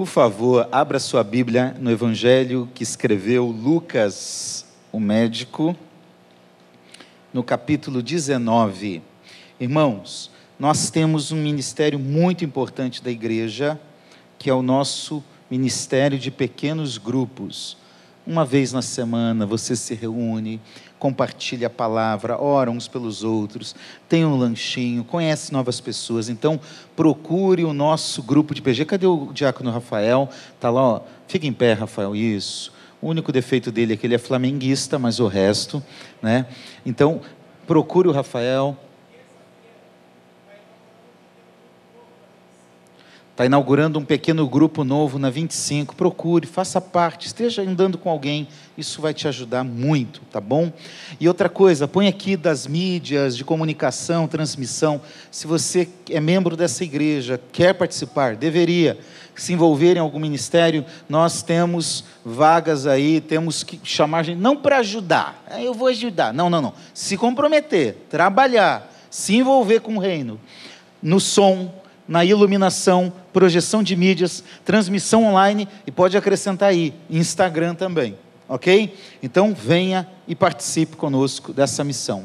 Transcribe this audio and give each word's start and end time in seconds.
Por 0.00 0.06
favor, 0.06 0.66
abra 0.72 0.98
sua 0.98 1.22
Bíblia 1.22 1.76
no 1.78 1.90
Evangelho 1.90 2.66
que 2.74 2.82
escreveu 2.82 3.44
Lucas, 3.44 4.64
o 4.90 4.98
médico, 4.98 5.76
no 7.34 7.44
capítulo 7.44 8.02
19. 8.02 9.02
Irmãos, 9.60 10.30
nós 10.58 10.88
temos 10.88 11.32
um 11.32 11.36
ministério 11.36 11.98
muito 11.98 12.42
importante 12.46 13.04
da 13.04 13.10
igreja, 13.10 13.78
que 14.38 14.48
é 14.48 14.54
o 14.54 14.62
nosso 14.62 15.22
ministério 15.50 16.18
de 16.18 16.30
pequenos 16.30 16.96
grupos. 16.96 17.76
Uma 18.30 18.44
vez 18.44 18.72
na 18.72 18.80
semana 18.80 19.44
você 19.44 19.74
se 19.74 19.92
reúne, 19.92 20.60
compartilha 21.00 21.66
a 21.66 21.70
palavra, 21.70 22.40
ora 22.40 22.70
uns 22.70 22.86
pelos 22.86 23.24
outros, 23.24 23.74
tem 24.08 24.24
um 24.24 24.36
lanchinho, 24.36 25.02
conhece 25.02 25.52
novas 25.52 25.80
pessoas. 25.80 26.28
Então, 26.28 26.60
procure 26.94 27.64
o 27.64 27.72
nosso 27.72 28.22
grupo 28.22 28.54
de 28.54 28.62
PG. 28.62 28.84
Cadê 28.84 29.04
o 29.04 29.32
diácono 29.32 29.72
Rafael? 29.72 30.28
Está 30.54 30.70
lá, 30.70 30.80
ó. 30.80 31.00
fica 31.26 31.44
em 31.44 31.52
pé, 31.52 31.72
Rafael, 31.72 32.14
isso. 32.14 32.72
O 33.02 33.08
único 33.08 33.32
defeito 33.32 33.72
dele 33.72 33.94
é 33.94 33.96
que 33.96 34.06
ele 34.06 34.14
é 34.14 34.18
flamenguista, 34.18 34.96
mas 34.96 35.18
o 35.18 35.26
resto, 35.26 35.82
né? 36.22 36.46
Então, 36.86 37.20
procure 37.66 38.06
o 38.06 38.12
Rafael, 38.12 38.78
Está 43.40 43.46
inaugurando 43.46 43.98
um 43.98 44.04
pequeno 44.04 44.46
grupo 44.46 44.84
novo 44.84 45.18
na 45.18 45.30
25. 45.30 45.96
Procure, 45.96 46.46
faça 46.46 46.78
parte, 46.78 47.26
esteja 47.26 47.62
andando 47.62 47.96
com 47.96 48.10
alguém. 48.10 48.46
Isso 48.76 49.00
vai 49.00 49.14
te 49.14 49.26
ajudar 49.26 49.64
muito, 49.64 50.20
tá 50.30 50.38
bom? 50.38 50.70
E 51.18 51.26
outra 51.26 51.48
coisa, 51.48 51.88
põe 51.88 52.06
aqui 52.06 52.36
das 52.36 52.66
mídias 52.66 53.34
de 53.34 53.42
comunicação, 53.42 54.28
transmissão. 54.28 55.00
Se 55.30 55.46
você 55.46 55.88
é 56.10 56.20
membro 56.20 56.54
dessa 56.54 56.84
igreja, 56.84 57.40
quer 57.50 57.72
participar, 57.72 58.36
deveria 58.36 58.98
se 59.34 59.54
envolver 59.54 59.96
em 59.96 60.00
algum 60.00 60.18
ministério, 60.18 60.84
nós 61.08 61.42
temos 61.42 62.04
vagas 62.22 62.86
aí, 62.86 63.22
temos 63.22 63.64
que 63.64 63.80
chamar 63.82 64.22
gente, 64.22 64.38
não 64.38 64.54
para 64.54 64.80
ajudar, 64.80 65.42
ah, 65.50 65.62
eu 65.62 65.72
vou 65.72 65.88
ajudar. 65.88 66.34
Não, 66.34 66.50
não, 66.50 66.60
não. 66.60 66.74
Se 66.92 67.16
comprometer, 67.16 67.96
trabalhar, 68.10 68.92
se 69.08 69.34
envolver 69.34 69.80
com 69.80 69.96
o 69.96 69.98
reino, 69.98 70.38
no 71.02 71.18
som, 71.18 71.72
na 72.06 72.24
iluminação, 72.24 73.12
projeção 73.32 73.82
de 73.82 73.96
mídias, 73.96 74.42
transmissão 74.64 75.24
online 75.24 75.68
e 75.86 75.90
pode 75.90 76.16
acrescentar 76.16 76.70
aí, 76.70 76.94
Instagram 77.08 77.74
também, 77.74 78.16
ok? 78.48 78.96
Então 79.22 79.54
venha 79.54 80.06
e 80.26 80.34
participe 80.34 80.96
conosco 80.96 81.52
dessa 81.52 81.84
missão. 81.84 82.24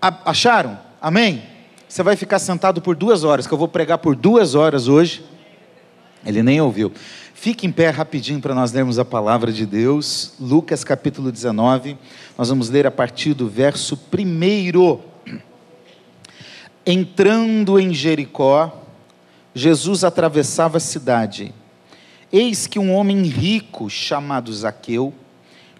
Acharam? 0.00 0.78
Amém? 1.00 1.42
Você 1.88 2.02
vai 2.02 2.16
ficar 2.16 2.38
sentado 2.38 2.80
por 2.80 2.96
duas 2.96 3.22
horas, 3.22 3.46
que 3.46 3.52
eu 3.52 3.58
vou 3.58 3.68
pregar 3.68 3.98
por 3.98 4.16
duas 4.16 4.54
horas 4.54 4.88
hoje. 4.88 5.22
Ele 6.24 6.42
nem 6.42 6.60
ouviu. 6.60 6.92
Fique 7.34 7.66
em 7.66 7.72
pé 7.72 7.90
rapidinho 7.90 8.40
para 8.40 8.54
nós 8.54 8.72
lermos 8.72 8.98
a 8.98 9.04
palavra 9.04 9.52
de 9.52 9.66
Deus. 9.66 10.34
Lucas 10.40 10.84
capítulo 10.84 11.32
19. 11.32 11.98
Nós 12.38 12.48
vamos 12.48 12.68
ler 12.70 12.86
a 12.86 12.90
partir 12.90 13.34
do 13.34 13.48
verso 13.48 13.96
primeiro. 13.96 15.00
Entrando 16.86 17.78
em 17.78 17.92
Jericó, 17.92 18.81
Jesus 19.54 20.02
atravessava 20.04 20.78
a 20.78 20.80
cidade. 20.80 21.54
Eis 22.32 22.66
que 22.66 22.78
um 22.78 22.94
homem 22.94 23.22
rico, 23.24 23.90
chamado 23.90 24.52
Zaqueu, 24.52 25.12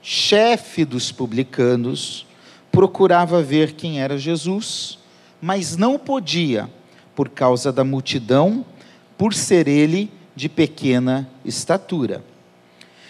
chefe 0.02 0.84
dos 0.84 1.10
publicanos, 1.10 2.26
procurava 2.70 3.42
ver 3.42 3.72
quem 3.72 4.00
era 4.00 4.18
Jesus, 4.18 4.98
mas 5.40 5.76
não 5.76 5.98
podia, 5.98 6.68
por 7.14 7.30
causa 7.30 7.72
da 7.72 7.84
multidão, 7.84 8.64
por 9.16 9.32
ser 9.32 9.68
ele 9.68 10.10
de 10.36 10.48
pequena 10.48 11.28
estatura. 11.44 12.22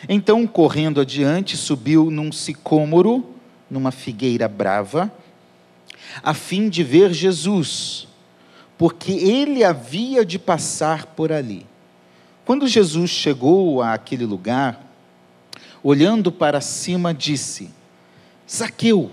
Então, 0.09 0.47
correndo 0.47 1.01
adiante, 1.01 1.57
subiu 1.57 2.11
num 2.11 2.31
sicômoro, 2.31 3.25
numa 3.71 3.91
figueira 3.91 4.49
brava, 4.49 5.11
a 6.23 6.35
fim 6.35 6.69
de 6.69 6.85
ver 6.85 7.13
Jesus 7.13 8.07
porque 8.83 9.13
ele 9.13 9.63
havia 9.63 10.27
de 10.27 10.41
passar 10.41 11.07
por 11.07 11.31
ali. 11.31 11.65
Quando 12.45 12.67
Jesus 12.67 13.11
chegou 13.11 13.81
àquele 13.81 14.27
lugar, 14.27 14.85
olhando 15.85 16.33
para 16.33 16.61
cima, 16.61 17.15
disse: 17.15 17.71
Zaqueu, 18.51 19.09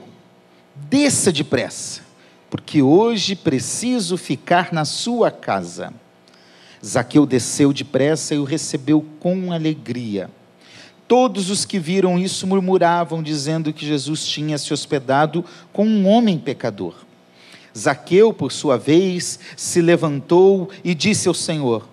desça 0.75 1.31
depressa, 1.31 2.02
porque 2.50 2.81
hoje 2.81 3.35
preciso 3.35 4.18
ficar 4.18 4.74
na 4.74 4.85
sua 4.85 5.29
casa. 5.29 5.94
Zaqueu 6.84 7.28
desceu 7.28 7.72
depressa 7.72 8.34
e 8.34 8.40
o 8.40 8.46
recebeu 8.46 9.06
com 9.19 9.53
alegria. 9.53 10.31
Todos 11.08 11.52
os 11.52 11.63
que 11.63 11.78
viram 11.78 12.18
isso 12.18 12.47
murmuravam, 12.47 13.22
dizendo 13.22 13.72
que 13.72 13.85
Jesus 13.85 14.25
tinha 14.25 14.58
se 14.58 14.74
hospedado 14.74 15.46
com 15.72 15.85
um 15.85 16.08
homem 16.08 16.40
pecador. 16.40 17.08
Zaqueu, 17.78 18.34
por 18.34 18.52
sua 18.52 18.78
vez, 18.78 19.40
se 19.56 19.81
levantou 19.81 20.69
e 20.84 20.94
disse 20.94 21.28
ao 21.28 21.34
Senhor: 21.34 21.88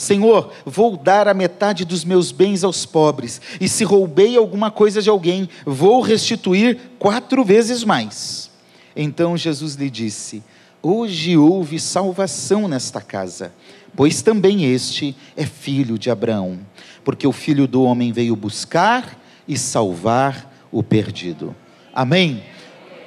Senhor, 0.00 0.50
vou 0.64 0.96
dar 0.96 1.28
a 1.28 1.34
metade 1.34 1.84
dos 1.84 2.04
meus 2.04 2.32
bens 2.32 2.64
aos 2.64 2.86
pobres, 2.86 3.38
e 3.60 3.68
se 3.68 3.84
roubei 3.84 4.34
alguma 4.34 4.70
coisa 4.70 5.02
de 5.02 5.10
alguém, 5.10 5.46
vou 5.66 6.00
restituir 6.00 6.78
quatro 6.98 7.44
vezes 7.44 7.84
mais. 7.84 8.50
Então 8.96 9.36
Jesus 9.36 9.74
lhe 9.74 9.90
disse: 9.90 10.42
Hoje 10.82 11.36
houve 11.36 11.78
salvação 11.78 12.66
nesta 12.66 13.02
casa, 13.02 13.52
pois 13.94 14.22
também 14.22 14.64
este 14.64 15.14
é 15.36 15.44
filho 15.44 15.98
de 15.98 16.10
Abraão, 16.10 16.58
porque 17.04 17.26
o 17.26 17.32
filho 17.32 17.68
do 17.68 17.82
homem 17.82 18.10
veio 18.10 18.34
buscar 18.34 19.20
e 19.46 19.58
salvar 19.58 20.50
o 20.72 20.82
perdido. 20.82 21.54
Amém? 21.92 22.42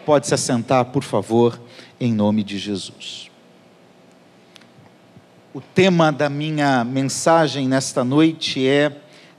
Pode 0.05 0.27
se 0.27 0.35
assentar, 0.35 0.85
por 0.85 1.03
favor 1.03 1.59
em 2.03 2.11
nome 2.11 2.43
de 2.43 2.57
Jesus. 2.57 3.31
O 5.53 5.61
tema 5.61 6.11
da 6.11 6.29
minha 6.29 6.83
mensagem 6.83 7.65
nesta 7.65 8.03
noite 8.03 8.67
é 8.67 8.97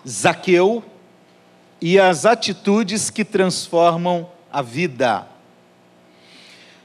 Zaqueu 0.08 0.82
e 1.78 2.00
as 2.00 2.24
atitudes 2.24 3.10
que 3.10 3.22
transformam 3.22 4.26
a 4.50 4.62
vida. 4.62 5.26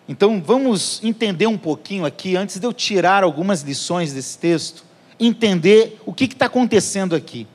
Então 0.05 0.43
vamos 0.45 1.01
entender 1.01 1.47
um 1.47 1.57
pouquinho 1.57 2.05
aqui, 2.05 2.35
antes 2.35 2.59
de 2.59 2.67
eu 2.67 2.73
tirar 2.73 3.23
algumas 3.23 3.61
lições 3.61 4.11
desse 4.11 4.37
texto, 4.37 4.83
entender 5.17 5.97
o 6.05 6.11
que 6.11 6.25
está 6.25 6.47
acontecendo 6.47 7.15
aqui 7.15 7.47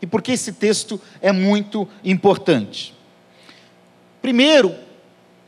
e 0.00 0.06
por 0.06 0.22
que 0.22 0.30
esse 0.30 0.52
texto 0.52 1.00
é 1.20 1.32
muito 1.32 1.88
importante. 2.04 2.94
Primeiro, 4.20 4.72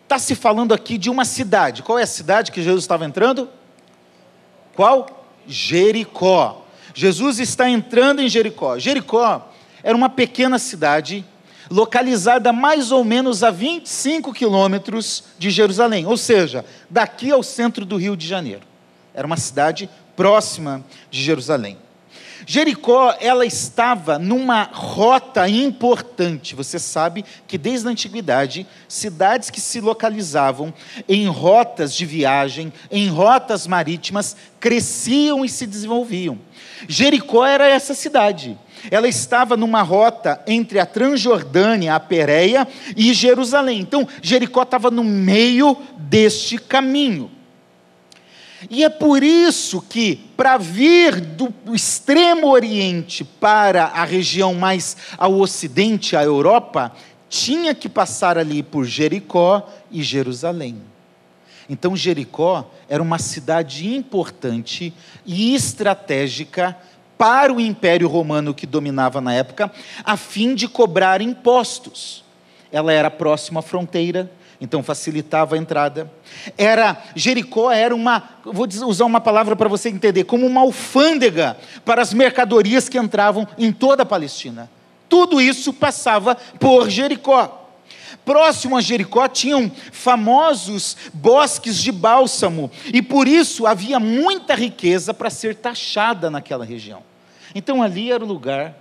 Está 0.05 0.19
se 0.19 0.35
falando 0.35 0.73
aqui 0.73 0.97
de 0.97 1.11
uma 1.11 1.25
cidade. 1.25 1.83
Qual 1.83 1.99
é 1.99 2.03
a 2.03 2.07
cidade 2.07 2.53
que 2.53 2.63
Jesus 2.63 2.85
estava 2.85 3.05
entrando? 3.05 3.49
Qual? 4.77 5.27
Jericó. 5.47 6.65
Jesus 6.95 7.41
está 7.41 7.69
entrando 7.69 8.21
em 8.21 8.29
Jericó. 8.29 8.79
Jericó 8.79 9.51
era 9.83 9.97
uma 9.97 10.09
pequena 10.09 10.59
cidade 10.59 11.25
localizada 11.71 12.53
mais 12.53 12.93
ou 12.93 13.03
menos 13.03 13.43
a 13.43 13.51
25 13.51 14.33
quilômetros 14.33 15.25
de 15.39 15.51
Jerusalém, 15.51 16.07
ou 16.07 16.17
seja, 16.17 16.65
daqui 16.89 17.31
ao 17.31 17.43
centro 17.43 17.85
do 17.85 17.97
Rio 17.97 18.17
de 18.17 18.27
Janeiro. 18.27 18.63
Era 19.15 19.27
uma 19.27 19.37
cidade 19.37 19.89
próxima 20.15 20.85
de 21.11 21.23
Jerusalém. 21.23 21.79
Jericó, 22.47 23.15
ela 23.21 23.47
estava 23.47 24.19
numa 24.19 24.65
rota 24.65 25.49
importante. 25.49 26.55
Você 26.55 26.79
sabe 26.79 27.25
que 27.47 27.57
desde 27.57 27.89
a 27.89 27.91
antiguidade, 27.91 28.67
cidades 28.89 29.51
que 29.51 29.61
se 29.61 29.81
localizavam 29.81 30.73
em 31.09 31.27
rotas 31.27 31.95
de 31.95 32.05
viagem, 32.05 32.73
em 32.91 33.09
rotas 33.09 33.67
marítimas, 33.67 34.37
cresciam 34.61 35.45
e 35.45 35.49
se 35.49 35.67
desenvolviam. 35.67 36.39
Jericó 36.89 37.45
era 37.47 37.69
essa 37.69 37.95
cidade. 37.95 38.59
Ela 38.91 39.09
estava 39.09 39.57
numa 39.57 39.83
rota 39.83 40.43
entre 40.47 40.79
a 40.79 40.87
Transjordânia, 40.87 41.95
a 41.95 42.01
Pérea 42.01 42.69
e 42.97 43.15
Jerusalém. 43.15 43.81
Então, 43.81 44.07
Jericó 44.21 44.63
estava 44.63 44.91
no 44.91 45.03
meio 45.03 45.77
deste 45.97 46.59
caminho. 46.59 47.31
E 48.71 48.85
é 48.85 48.89
por 48.89 49.23
isso 49.23 49.81
que, 49.83 50.24
para 50.37 50.57
vir 50.57 51.21
do 51.21 51.53
extremo 51.75 52.49
oriente 52.49 53.25
para 53.25 53.85
a 53.85 54.05
região 54.05 54.55
mais 54.55 54.97
ao 55.17 55.39
ocidente, 55.39 56.17
a 56.17 56.23
Europa, 56.23 56.93
tinha 57.29 57.75
que 57.75 57.89
passar 57.89 58.39
ali 58.39 58.63
por 58.63 58.85
Jericó 58.85 59.69
e 59.91 60.03
Jerusalém. 60.03 60.81
Então, 61.69 61.97
Jericó 61.97 62.71
era 62.89 63.03
uma 63.03 63.19
cidade 63.19 63.95
importante 63.95 64.93
e 65.25 65.55
estratégica 65.55 66.77
para 67.17 67.53
o 67.53 67.61
Império 67.61 68.09
Romano 68.09 68.53
que 68.53 68.67
dominava 68.67 69.21
na 69.21 69.33
época, 69.33 69.73
a 70.05 70.17
fim 70.17 70.55
de 70.55 70.69
cobrar 70.69 71.23
impostos. 71.23 72.25
Ela 72.71 72.93
era 72.93 73.11
próxima 73.11 73.61
à 73.61 73.63
fronteira, 73.63 74.31
então 74.61 74.83
facilitava 74.83 75.55
a 75.55 75.59
entrada. 75.59 76.11
Era 76.57 77.03
Jericó 77.15 77.71
era 77.71 77.95
uma, 77.95 78.23
vou 78.45 78.67
usar 78.87 79.05
uma 79.05 79.21
palavra 79.21 79.57
para 79.57 79.69
você 79.69 79.89
entender, 79.89 80.25
como 80.25 80.47
uma 80.47 80.61
alfândega 80.61 81.57
para 81.85 82.03
as 82.03 82.13
mercadorias 82.13 82.89
que 82.89 82.99
entravam 82.99 83.47
em 83.59 83.73
toda 83.73 84.03
a 84.03 84.07
Palestina. 84.07 84.71
Tudo 85.09 85.41
isso 85.41 85.73
passava 85.73 86.35
por 86.59 86.89
Jericó. 86.89 87.61
Próximo 88.25 88.77
a 88.77 88.81
Jericó 88.81 89.29
tinham 89.29 89.71
famosos 89.93 90.97
bosques 91.13 91.77
de 91.77 91.93
bálsamo, 91.93 92.71
e 92.93 93.03
por 93.03 93.29
isso 93.29 93.67
havia 93.67 94.01
muita 94.01 94.55
riqueza 94.55 95.13
para 95.13 95.29
ser 95.29 95.57
taxada 95.57 96.31
naquela 96.31 96.65
região. 96.65 97.03
Então 97.55 97.83
ali 97.83 98.11
era 98.11 98.25
o 98.25 98.27
lugar, 98.27 98.75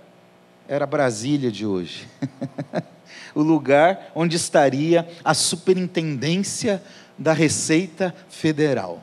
era 0.66 0.86
Brasília 0.86 1.52
de 1.52 1.66
hoje. 1.66 2.08
o 3.34 3.42
lugar 3.42 4.10
onde 4.14 4.36
estaria 4.36 5.08
a 5.24 5.34
superintendência 5.34 6.82
da 7.18 7.32
Receita 7.32 8.14
Federal. 8.28 9.02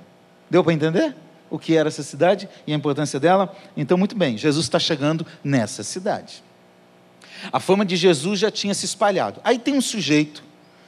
Deu 0.49 0.63
para 0.63 0.73
entender 0.73 1.15
o 1.49 1.59
que 1.59 1.75
era 1.75 1.89
essa 1.89 2.03
cidade 2.03 2.47
e 2.65 2.73
a 2.73 2.75
importância 2.75 3.19
dela? 3.19 3.55
Então, 3.75 3.97
muito 3.97 4.15
bem, 4.15 4.37
Jesus 4.37 4.65
está 4.65 4.79
chegando 4.79 5.25
nessa 5.43 5.83
cidade. 5.83 6.43
A 7.51 7.59
fama 7.59 7.85
de 7.85 7.95
Jesus 7.95 8.39
já 8.39 8.51
tinha 8.51 8.73
se 8.73 8.85
espalhado. 8.85 9.41
Aí 9.43 9.57
tem 9.57 9.73
um 9.73 9.81
sujeito 9.81 10.43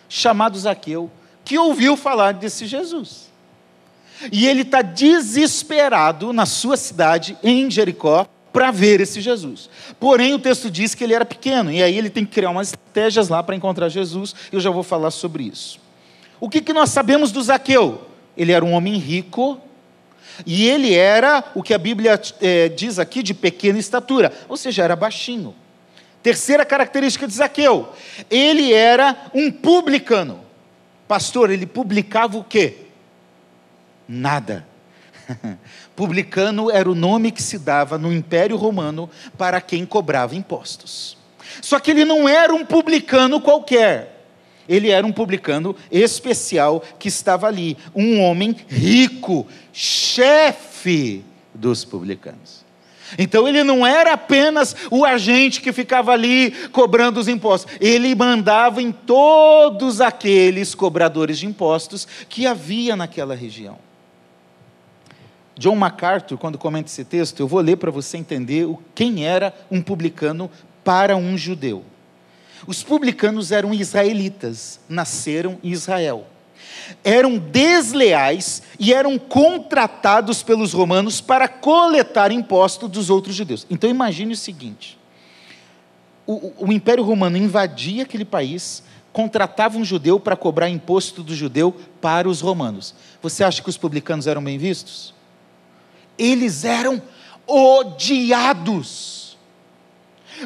chamado 0.08 0.58
Zaqueu 0.58 1.10
que 1.44 1.58
ouviu 1.58 1.98
falar 1.98 2.34
desse 2.34 2.66
Jesus. 2.66 3.32
E 4.32 4.48
ele 4.48 4.62
está 4.62 4.82
desesperado 4.82 6.32
na 6.32 6.46
sua 6.46 6.78
cidade, 6.78 7.38
em 7.44 7.70
Jericó, 7.70 8.28
para 8.54 8.70
ver 8.70 9.02
esse 9.02 9.20
Jesus. 9.20 9.68
Porém, 10.00 10.36
o 10.36 10.40
texto 10.40 10.70
diz 10.70 10.94
que 10.94 11.04
ele 11.04 11.16
era 11.16 11.26
pequeno, 11.26 11.72
e 11.72 11.82
aí 11.82 11.98
ele 11.98 12.10
tem 12.10 12.24
que 12.24 12.32
criar 12.32 12.52
umas 12.52 12.68
estratégias 12.68 13.28
lá 13.28 13.42
para 13.42 13.56
encontrar 13.56 13.90
Jesus, 13.90 14.36
eu 14.52 14.60
já 14.60 14.70
vou 14.70 14.84
falar 14.84 15.10
sobre 15.10 15.44
isso. 15.44 15.82
O 16.40 16.48
que, 16.48 16.62
que 16.62 16.72
nós 16.72 16.92
sabemos 16.92 17.32
do 17.32 17.42
Zaqueu? 17.42 18.08
Ele 18.38 18.52
era 18.52 18.64
um 18.64 18.74
homem 18.74 18.98
rico, 18.98 19.60
e 20.46 20.68
ele 20.68 20.94
era 20.94 21.44
o 21.56 21.64
que 21.64 21.74
a 21.74 21.78
Bíblia 21.78 22.20
é, 22.40 22.70
diz 22.70 23.00
aqui 23.00 23.24
de 23.24 23.34
pequena 23.34 23.80
estatura, 23.80 24.32
ou 24.48 24.56
seja, 24.56 24.84
era 24.84 24.96
baixinho. 24.96 25.56
Terceira 26.22 26.64
característica 26.64 27.28
de 27.28 27.34
Zaqueu, 27.34 27.90
ele 28.30 28.72
era 28.72 29.30
um 29.34 29.52
publicano. 29.52 30.40
Pastor, 31.08 31.50
ele 31.50 31.66
publicava 31.66 32.38
o 32.38 32.44
quê? 32.44 32.78
Nada. 34.08 34.66
Publicano 35.96 36.72
era 36.72 36.90
o 36.90 36.96
nome 36.96 37.32
que 37.32 37.42
se 37.42 37.60
dava 37.60 37.98
no 37.98 38.12
Império 38.12 38.58
Romano 38.58 39.10
para 39.38 39.62
quem 39.62 39.86
cobrava 39.86 40.36
impostos. 40.36 41.18
Só 41.62 41.80
que 41.80 41.92
ele 41.92 42.04
não 42.04 42.28
era 42.28 42.54
um 42.54 42.66
publicano 42.66 43.40
qualquer. 43.40 44.26
Ele 44.68 44.90
era 44.90 45.06
um 45.06 45.12
publicano 45.12 45.76
especial 45.92 46.84
que 46.98 47.08
estava 47.08 47.48
ali, 47.48 47.78
um 47.94 48.22
homem 48.22 48.56
rico, 48.68 49.46
chefe 49.72 51.24
dos 51.54 51.84
publicanos. 51.86 52.64
Então 53.18 53.48
ele 53.48 53.64
não 53.64 53.86
era 53.86 54.14
apenas 54.14 54.76
o 54.90 55.06
agente 55.06 55.62
que 55.62 55.72
ficava 55.72 56.12
ali 56.12 56.52
cobrando 56.72 57.20
os 57.20 57.28
impostos, 57.28 57.72
ele 57.80 58.16
mandava 58.16 58.82
em 58.82 58.92
todos 58.92 60.02
aqueles 60.02 60.74
cobradores 60.74 61.38
de 61.38 61.46
impostos 61.46 62.08
que 62.28 62.48
havia 62.48 62.96
naquela 62.96 63.36
região. 63.36 63.78
John 65.58 65.76
MacArthur, 65.76 66.38
quando 66.38 66.58
comenta 66.58 66.90
esse 66.90 67.06
texto, 67.06 67.40
eu 67.40 67.48
vou 67.48 67.60
ler 67.60 67.78
para 67.78 67.92
você 67.92 68.18
entender 68.18 68.68
quem 68.96 69.26
era 69.26 69.54
um 69.70 69.82
publicano 69.82 70.50
para 70.84 71.16
um 71.16 71.38
judeu. 71.38 71.86
Os 72.66 72.82
publicanos 72.82 73.52
eram 73.52 73.74
israelitas, 73.74 74.80
nasceram 74.88 75.60
em 75.64 75.70
Israel. 75.70 76.26
Eram 77.04 77.38
desleais 77.38 78.64
e 78.80 78.94
eram 78.94 79.18
contratados 79.20 80.42
pelos 80.42 80.74
romanos 80.74 81.22
para 81.22 81.48
coletar 81.48 82.32
imposto 82.32 82.88
dos 82.88 83.10
outros 83.10 83.36
judeus. 83.36 83.68
Então 83.70 83.90
imagine 83.90 84.34
o 84.34 84.38
seguinte: 84.38 84.98
o, 86.26 86.54
o 86.58 86.72
Império 86.72 87.04
Romano 87.04 87.38
invadia 87.38 88.04
aquele 88.04 88.26
país, 88.26 88.84
contratava 89.12 89.78
um 89.78 89.86
judeu 89.86 90.20
para 90.20 90.36
cobrar 90.36 90.70
imposto 90.70 91.22
do 91.22 91.36
judeu 91.36 91.76
para 92.02 92.28
os 92.28 92.42
romanos. 92.42 92.96
Você 93.22 93.44
acha 93.44 93.62
que 93.62 93.70
os 93.70 93.78
publicanos 93.78 94.26
eram 94.26 94.44
bem 94.44 94.58
vistos? 94.58 95.14
Eles 96.18 96.64
eram 96.64 97.02
odiados. 97.48 99.38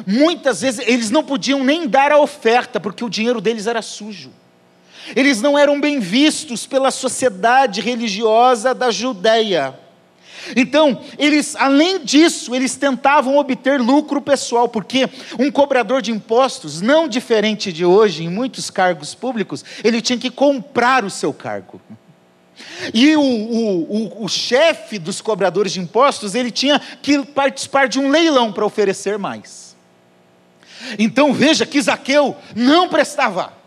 Muitas 0.06 0.60
vezes 0.60 0.86
eles 0.86 1.10
não 1.10 1.24
podiam 1.24 1.64
nem 1.64 1.88
dar 1.88 2.12
a 2.12 2.20
oferta, 2.20 2.78
porque 2.78 3.04
o 3.04 3.10
dinheiro 3.10 3.40
deles 3.40 3.66
era 3.66 3.82
sujo. 3.82 4.30
Eles 5.16 5.40
não 5.40 5.58
eram 5.58 5.80
bem 5.80 5.98
vistos 5.98 6.66
pela 6.66 6.90
sociedade 6.90 7.80
religiosa 7.80 8.74
da 8.74 8.90
Judéia. 8.90 9.78
Então, 10.56 11.02
eles, 11.18 11.56
além 11.56 12.04
disso, 12.04 12.54
eles 12.54 12.76
tentavam 12.76 13.36
obter 13.36 13.80
lucro 13.80 14.20
pessoal, 14.20 14.68
porque 14.68 15.08
um 15.38 15.50
cobrador 15.50 16.00
de 16.00 16.12
impostos, 16.12 16.80
não 16.80 17.08
diferente 17.08 17.72
de 17.72 17.84
hoje 17.84 18.24
em 18.24 18.28
muitos 18.28 18.70
cargos 18.70 19.14
públicos, 19.14 19.64
ele 19.82 20.00
tinha 20.00 20.18
que 20.18 20.30
comprar 20.30 21.04
o 21.04 21.10
seu 21.10 21.32
cargo. 21.32 21.80
E 22.92 23.16
o, 23.16 23.20
o, 23.20 24.22
o, 24.22 24.24
o 24.24 24.28
chefe 24.28 24.98
dos 24.98 25.20
cobradores 25.20 25.72
de 25.72 25.80
impostos, 25.80 26.34
ele 26.34 26.50
tinha 26.50 26.80
que 27.02 27.24
participar 27.24 27.88
de 27.88 27.98
um 27.98 28.08
leilão 28.08 28.52
para 28.52 28.64
oferecer 28.64 29.18
mais. 29.18 29.76
Então 30.98 31.32
veja 31.32 31.66
que 31.66 31.80
Zaqueu 31.80 32.36
não 32.54 32.88
prestava. 32.88 33.57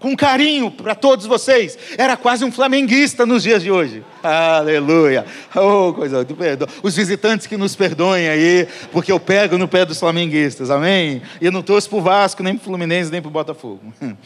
Com 0.00 0.16
carinho 0.16 0.70
para 0.70 0.94
todos 0.94 1.26
vocês, 1.26 1.78
era 1.98 2.16
quase 2.16 2.42
um 2.42 2.50
flamenguista 2.50 3.26
nos 3.26 3.42
dias 3.42 3.62
de 3.62 3.70
hoje. 3.70 4.02
Aleluia. 4.22 5.26
Oh, 5.54 5.92
coisa 5.92 6.24
perdão. 6.24 6.66
Os 6.82 6.96
visitantes 6.96 7.46
que 7.46 7.54
nos 7.54 7.76
perdoem 7.76 8.26
aí, 8.26 8.66
porque 8.92 9.12
eu 9.12 9.20
pego 9.20 9.58
no 9.58 9.68
pé 9.68 9.84
dos 9.84 10.00
flamenguistas, 10.00 10.70
amém? 10.70 11.20
E 11.38 11.44
eu 11.44 11.52
não 11.52 11.60
torço 11.60 11.90
para 11.90 11.98
o 11.98 12.00
Vasco, 12.00 12.42
nem 12.42 12.54
para 12.54 12.62
o 12.62 12.64
Fluminense, 12.64 13.12
nem 13.12 13.20
para 13.20 13.28
o 13.28 13.30
Botafogo. 13.30 13.92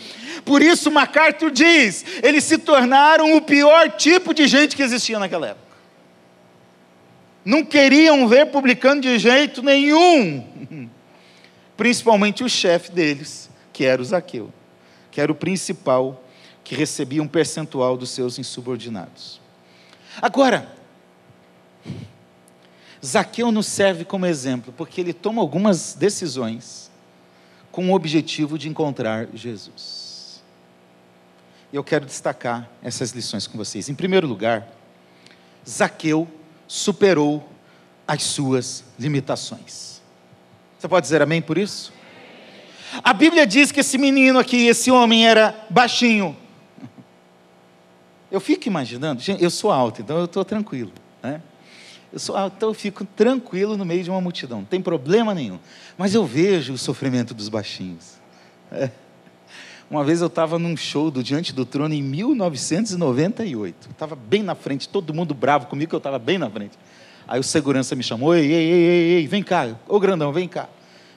Por 0.45 0.63
isso, 0.63 0.93
MacArthur 0.93 1.51
diz: 1.51 2.05
eles 2.23 2.45
se 2.45 2.57
tornaram 2.57 3.37
o 3.37 3.41
pior 3.41 3.91
tipo 3.91 4.33
de 4.33 4.47
gente 4.47 4.77
que 4.77 4.83
existia 4.83 5.19
naquela 5.19 5.49
época. 5.49 5.75
Não 7.45 7.65
queriam 7.65 8.29
ver 8.29 8.47
publicando 8.47 9.01
de 9.01 9.19
jeito 9.19 9.61
nenhum. 9.61 10.47
Principalmente 11.77 12.45
o 12.45 12.49
chefe 12.49 12.93
deles, 12.93 13.51
que 13.73 13.85
era 13.85 14.01
o 14.01 14.05
Zaqueu, 14.05 14.53
que 15.15 15.21
era 15.21 15.31
o 15.31 15.35
principal, 15.35 16.21
que 16.65 16.75
recebia 16.75 17.23
um 17.23 17.29
percentual 17.29 17.97
dos 17.97 18.11
seus 18.11 18.37
insubordinados. 18.37 19.41
Agora, 20.21 20.75
Zaqueu 23.05 23.53
nos 23.53 23.69
serve 23.69 24.05
como 24.05 24.27
exemplo, 24.27 24.75
porque 24.77 25.01
ele 25.01 25.13
toma 25.13 25.41
algumas 25.41 25.95
decisões 25.95 26.91
com 27.71 27.93
o 27.93 27.95
objetivo 27.95 28.59
de 28.59 28.69
encontrar 28.69 29.29
Jesus. 29.33 30.43
E 31.73 31.77
eu 31.77 31.85
quero 31.85 32.05
destacar 32.05 32.69
essas 32.83 33.13
lições 33.13 33.47
com 33.47 33.57
vocês. 33.57 33.89
Em 33.89 33.95
primeiro 33.95 34.27
lugar, 34.27 34.67
Zaqueu 35.69 36.27
superou 36.67 37.49
as 38.05 38.25
suas 38.25 38.83
limitações. 38.99 40.03
Você 40.77 40.89
pode 40.89 41.05
dizer 41.05 41.23
amém 41.23 41.41
por 41.41 41.57
isso? 41.57 41.94
A 43.03 43.13
Bíblia 43.13 43.47
diz 43.47 43.73
que 43.73 43.81
esse 43.81 43.99
menino 43.99 44.39
aqui, 44.39 44.67
esse 44.67 44.91
homem 44.91 45.27
era 45.27 45.55
baixinho, 45.71 46.37
eu 48.31 48.41
fico 48.41 48.67
imaginando, 48.67 49.23
eu 49.39 49.51
sou 49.51 49.71
alto, 49.71 50.03
então 50.03 50.19
eu 50.19 50.25
estou 50.25 50.45
tranquilo. 50.45 50.91
Né? 51.23 51.41
Eu 52.13 52.19
sou 52.19 52.37
alto, 52.37 52.55
então 52.57 52.69
eu 52.71 52.75
fico 52.75 53.05
tranquilo 53.05 53.77
no 53.77 53.85
meio 53.85 54.03
de 54.03 54.11
uma 54.11 54.21
multidão, 54.21 54.59
não 54.59 54.65
tem 54.65 54.81
problema 54.81 55.33
nenhum. 55.33 55.59
Mas 55.97 56.15
eu 56.15 56.27
vejo 56.27 56.73
o 56.73 56.79
sofrimento 56.79 57.33
dos 57.33 57.49
baixinhos. 57.49 58.15
É. 58.73 58.91
Uma 59.89 60.03
vez 60.03 60.21
eu 60.21 60.27
estava 60.27 60.59
num 60.59 60.77
show 60.77 61.11
do 61.11 61.23
Diante 61.23 61.53
do 61.53 61.65
Trono 61.65 61.95
em 61.95 62.03
1998. 62.03 63.91
Estava 63.91 64.17
bem 64.17 64.43
na 64.43 64.57
frente, 64.57 64.89
todo 64.89 65.15
mundo 65.15 65.35
bravo 65.35 65.67
comigo 65.67 65.91
que 65.91 65.95
eu 65.95 65.99
estava 65.99 66.19
bem 66.19 66.37
na 66.37 66.51
frente. 66.51 66.77
Aí 67.29 67.39
o 67.39 67.43
segurança 67.45 67.95
me 67.95 68.03
chamou, 68.03 68.35
ei, 68.35 68.51
ei, 68.51 68.73
ei, 68.73 69.13
ei, 69.19 69.27
vem 69.29 69.43
cá, 69.43 69.77
ô 69.87 70.01
grandão, 70.01 70.33
vem 70.33 70.49
cá. 70.49 70.69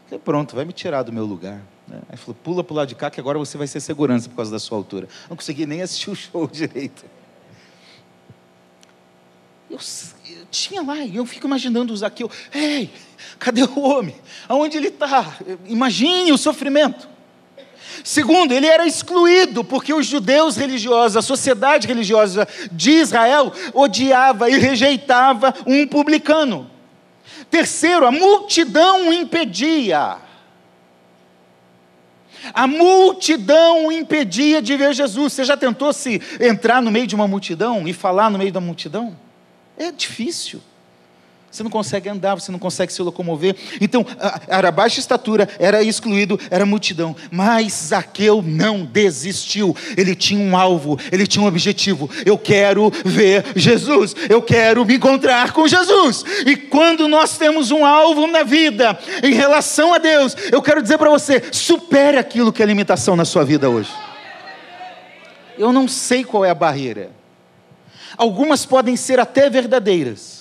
Falei, 0.08 0.22
pronto, 0.24 0.56
vai 0.56 0.64
me 0.64 0.74
tirar 0.74 1.04
do 1.04 1.12
meu 1.12 1.26
lugar. 1.26 1.62
Né? 1.88 2.00
Aí 2.10 2.18
falou, 2.18 2.36
pula 2.42 2.64
para 2.64 2.74
o 2.74 2.78
lado 2.78 2.88
de 2.88 2.96
cá 2.96 3.10
que 3.10 3.20
agora 3.20 3.38
você 3.38 3.58
vai 3.58 3.68
ser 3.68 3.80
segurança 3.82 4.30
por 4.30 4.36
causa 4.36 4.52
da 4.52 4.60
sua 4.60 4.78
altura. 4.78 5.08
Não 5.30 5.36
consegui 5.36 5.66
nem 5.66 5.82
assistir 5.82 6.10
o 6.10 6.16
show 6.16 6.48
direito. 6.52 7.06
Eu, 9.70 9.80
eu 10.30 10.46
tinha 10.50 10.82
lá, 10.82 10.98
e 11.00 11.18
eu 11.18 11.26
fico 11.26 11.46
imaginando 11.46 11.92
o 11.92 11.98
Zaqueu, 11.98 12.32
ei, 12.54 12.90
cadê 13.38 13.64
o 13.64 13.80
homem? 13.82 14.16
Aonde 14.48 14.78
ele 14.78 14.88
está? 14.88 15.38
Imagine 15.66 16.32
o 16.32 16.38
sofrimento. 16.38 17.10
Segundo, 18.02 18.54
ele 18.54 18.68
era 18.68 18.88
excluído, 18.88 19.64
porque 19.64 19.94
os 19.94 20.06
judeus 20.06 20.56
religiosos, 20.56 21.18
a 21.18 21.22
sociedade 21.22 21.88
religiosa 21.88 22.48
de 22.72 22.92
Israel, 22.92 23.52
odiava 23.74 24.50
e 24.50 24.58
rejeitava 24.58 25.54
um 25.66 25.86
publicano. 25.86 26.70
Terceiro, 27.50 28.06
a 28.06 28.12
multidão 28.12 29.10
o 29.10 29.14
impedia. 29.14 30.18
A 32.54 32.68
multidão 32.68 33.88
o 33.88 33.92
impedia 33.92 34.62
de 34.62 34.76
ver 34.76 34.94
Jesus. 34.94 35.34
Você 35.34 35.44
já 35.44 35.58
tentou 35.58 35.92
se 35.92 36.22
entrar 36.40 36.82
no 36.82 36.92
meio 36.92 37.08
de 37.08 37.16
uma 37.16 37.28
multidão 37.28 37.88
e 37.88 37.94
falar 37.94 38.30
no 38.30 38.38
meio 38.38 38.52
da 38.52 38.60
multidão? 38.60 39.18
É 39.78 39.92
difícil. 39.92 40.62
Você 41.50 41.64
não 41.64 41.72
consegue 41.72 42.10
andar, 42.10 42.36
você 42.36 42.52
não 42.52 42.60
consegue 42.60 42.92
se 42.92 43.02
locomover. 43.02 43.56
Então, 43.80 44.06
era 44.48 44.70
baixa 44.70 45.00
estatura, 45.00 45.48
era 45.58 45.82
excluído, 45.82 46.40
era 46.52 46.66
multidão. 46.66 47.16
Mas 47.32 47.88
Zaqueu 47.88 48.44
não 48.46 48.84
desistiu. 48.84 49.76
Ele 49.96 50.14
tinha 50.14 50.40
um 50.40 50.58
alvo, 50.58 51.00
ele 51.10 51.26
tinha 51.26 51.44
um 51.44 51.48
objetivo. 51.48 52.10
Eu 52.26 52.38
quero 52.38 52.92
ver 53.04 53.46
Jesus, 53.56 54.14
eu 54.30 54.42
quero 54.42 54.86
me 54.86 54.96
encontrar 54.96 55.54
com 55.54 55.68
Jesus. 55.68 56.24
E 56.46 56.56
quando 56.56 57.08
nós 57.08 57.38
temos 57.38 57.72
um 57.72 57.86
alvo 57.86 58.28
na 58.28 58.44
vida 58.44 59.00
em 59.24 59.34
relação 59.34 59.94
a 59.94 59.98
Deus, 59.98 60.36
eu 60.52 60.62
quero 60.62 60.82
dizer 60.82 60.98
para 60.98 61.10
você: 61.10 61.42
supere 61.52 62.18
aquilo 62.18 62.52
que 62.52 62.62
é 62.62 62.66
limitação 62.66 63.16
na 63.16 63.26
sua 63.26 63.46
vida 63.46 63.70
hoje. 63.70 63.90
Eu 65.58 65.72
não 65.72 65.88
sei 65.88 66.26
qual 66.26 66.44
é 66.44 66.50
a 66.50 66.56
barreira. 66.56 67.10
Algumas 68.18 68.66
podem 68.66 68.96
ser 68.96 69.20
até 69.20 69.50
verdadeiras 69.50 70.37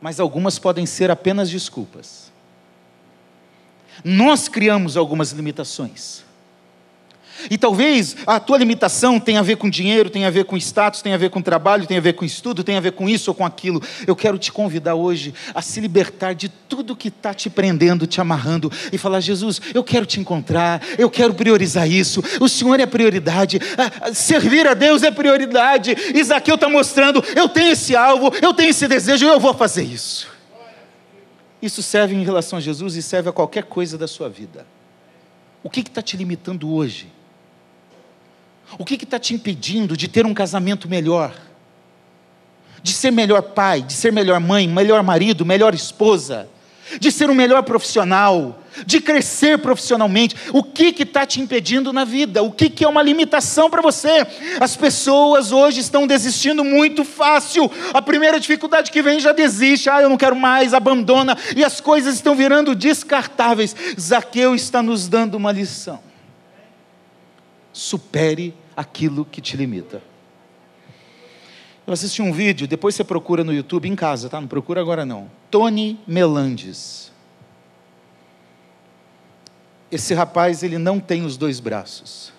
mas 0.00 0.20
algumas 0.20 0.58
podem 0.58 0.86
ser 0.86 1.10
apenas 1.10 1.48
desculpas. 1.50 2.30
Nós 4.04 4.48
criamos 4.48 4.96
algumas 4.96 5.32
limitações. 5.32 6.25
E 7.50 7.58
talvez 7.58 8.16
a 8.26 8.40
tua 8.40 8.58
limitação 8.58 9.20
tenha 9.20 9.40
a 9.40 9.42
ver 9.42 9.56
com 9.56 9.68
dinheiro, 9.68 10.10
tenha 10.10 10.28
a 10.28 10.30
ver 10.30 10.44
com 10.44 10.56
status, 10.56 11.02
tenha 11.02 11.14
a 11.14 11.18
ver 11.18 11.30
com 11.30 11.40
trabalho, 11.42 11.86
tenha 11.86 11.98
a 11.98 12.02
ver 12.02 12.14
com 12.14 12.24
estudo, 12.24 12.64
tenha 12.64 12.78
a 12.78 12.80
ver 12.80 12.92
com 12.92 13.08
isso 13.08 13.30
ou 13.30 13.34
com 13.34 13.44
aquilo. 13.44 13.82
Eu 14.06 14.16
quero 14.16 14.38
te 14.38 14.50
convidar 14.52 14.94
hoje 14.94 15.34
a 15.54 15.62
se 15.62 15.80
libertar 15.80 16.34
de 16.34 16.48
tudo 16.48 16.96
que 16.96 17.08
está 17.08 17.32
te 17.34 17.48
prendendo, 17.48 18.06
te 18.06 18.20
amarrando 18.20 18.70
e 18.92 18.98
falar: 18.98 19.20
Jesus, 19.20 19.60
eu 19.74 19.84
quero 19.84 20.06
te 20.06 20.20
encontrar, 20.20 20.82
eu 20.98 21.10
quero 21.10 21.34
priorizar 21.34 21.90
isso. 21.90 22.22
O 22.40 22.48
Senhor 22.48 22.78
é 22.80 22.86
prioridade, 22.86 23.58
servir 24.14 24.66
a 24.66 24.74
Deus 24.74 25.02
é 25.02 25.10
prioridade. 25.10 25.96
Isaqueu 26.14 26.54
está 26.54 26.68
mostrando: 26.68 27.22
eu 27.34 27.48
tenho 27.48 27.72
esse 27.72 27.94
alvo, 27.94 28.32
eu 28.42 28.52
tenho 28.52 28.70
esse 28.70 28.88
desejo, 28.88 29.26
eu 29.26 29.40
vou 29.40 29.54
fazer 29.54 29.84
isso. 29.84 30.28
Isso 31.60 31.82
serve 31.82 32.14
em 32.14 32.22
relação 32.22 32.58
a 32.58 32.62
Jesus 32.62 32.96
e 32.96 33.02
serve 33.02 33.28
a 33.28 33.32
qualquer 33.32 33.64
coisa 33.64 33.96
da 33.96 34.06
sua 34.06 34.28
vida. 34.28 34.66
O 35.62 35.70
que 35.70 35.80
está 35.80 36.02
te 36.02 36.16
limitando 36.16 36.72
hoje? 36.72 37.15
O 38.78 38.84
que 38.84 38.94
está 38.94 39.18
te 39.18 39.32
impedindo 39.32 39.96
de 39.96 40.08
ter 40.08 40.26
um 40.26 40.34
casamento 40.34 40.88
melhor? 40.88 41.32
De 42.82 42.92
ser 42.92 43.10
melhor 43.10 43.42
pai, 43.42 43.82
de 43.82 43.92
ser 43.92 44.12
melhor 44.12 44.40
mãe, 44.40 44.68
melhor 44.68 45.02
marido, 45.02 45.46
melhor 45.46 45.74
esposa, 45.74 46.48
de 47.00 47.10
ser 47.10 47.30
um 47.30 47.34
melhor 47.34 47.62
profissional, 47.62 48.60
de 48.84 49.00
crescer 49.00 49.58
profissionalmente. 49.58 50.36
O 50.52 50.62
que 50.62 50.94
está 51.02 51.24
te 51.24 51.40
impedindo 51.40 51.92
na 51.92 52.04
vida? 52.04 52.42
O 52.42 52.52
que, 52.52 52.68
que 52.68 52.84
é 52.84 52.88
uma 52.88 53.02
limitação 53.02 53.70
para 53.70 53.82
você? 53.82 54.26
As 54.60 54.76
pessoas 54.76 55.52
hoje 55.52 55.80
estão 55.80 56.06
desistindo 56.06 56.62
muito 56.62 57.04
fácil. 57.04 57.70
A 57.94 58.02
primeira 58.02 58.38
dificuldade 58.38 58.90
que 58.90 59.02
vem 59.02 59.18
já 59.18 59.32
desiste. 59.32 59.88
Ah, 59.88 60.02
eu 60.02 60.08
não 60.08 60.16
quero 60.16 60.36
mais, 60.36 60.74
abandona. 60.74 61.36
E 61.56 61.64
as 61.64 61.80
coisas 61.80 62.16
estão 62.16 62.34
virando 62.34 62.74
descartáveis. 62.74 63.74
Zaqueu 63.98 64.54
está 64.54 64.82
nos 64.82 65.08
dando 65.08 65.36
uma 65.36 65.52
lição 65.52 66.00
supere 67.76 68.54
aquilo 68.74 69.22
que 69.22 69.42
te 69.42 69.54
limita. 69.54 70.02
Eu 71.86 71.92
assisti 71.92 72.22
um 72.22 72.32
vídeo, 72.32 72.66
depois 72.66 72.94
você 72.94 73.04
procura 73.04 73.44
no 73.44 73.52
YouTube 73.52 73.86
em 73.86 73.94
casa, 73.94 74.30
tá? 74.30 74.40
Não 74.40 74.48
procura 74.48 74.80
agora 74.80 75.04
não. 75.04 75.30
Tony 75.50 76.00
Melandes. 76.06 77.12
Esse 79.92 80.14
rapaz, 80.14 80.62
ele 80.62 80.78
não 80.78 80.98
tem 80.98 81.22
os 81.22 81.36
dois 81.36 81.60
braços. 81.60 82.32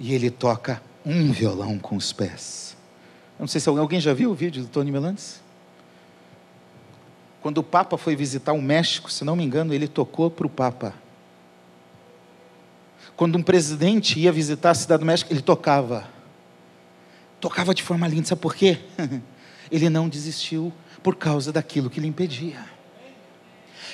E 0.00 0.12
ele 0.12 0.30
toca 0.30 0.82
um 1.06 1.30
violão 1.30 1.78
com 1.78 1.94
os 1.94 2.12
pés. 2.12 2.76
Eu 3.38 3.44
não 3.44 3.48
sei 3.48 3.60
se 3.60 3.68
alguém 3.68 4.00
já 4.00 4.12
viu 4.12 4.32
o 4.32 4.34
vídeo 4.34 4.62
do 4.62 4.68
Tony 4.68 4.90
Melandes. 4.90 5.40
Quando 7.40 7.58
o 7.58 7.62
Papa 7.62 7.96
foi 7.96 8.16
visitar 8.16 8.52
o 8.52 8.60
México, 8.60 9.10
se 9.12 9.24
não 9.24 9.36
me 9.36 9.44
engano, 9.44 9.72
ele 9.72 9.86
tocou 9.86 10.28
para 10.28 10.46
o 10.46 10.50
Papa. 10.50 10.92
Quando 13.20 13.36
um 13.36 13.42
presidente 13.42 14.18
ia 14.18 14.32
visitar 14.32 14.70
a 14.70 14.74
cidade 14.74 15.00
do 15.00 15.04
México, 15.04 15.30
ele 15.30 15.42
tocava. 15.42 16.08
Tocava 17.38 17.74
de 17.74 17.82
forma 17.82 18.08
linda, 18.08 18.28
sabe 18.28 18.40
por 18.40 18.54
quê? 18.54 18.78
Ele 19.70 19.90
não 19.90 20.08
desistiu 20.08 20.72
por 21.02 21.14
causa 21.16 21.52
daquilo 21.52 21.90
que 21.90 22.00
lhe 22.00 22.06
impedia. 22.06 22.64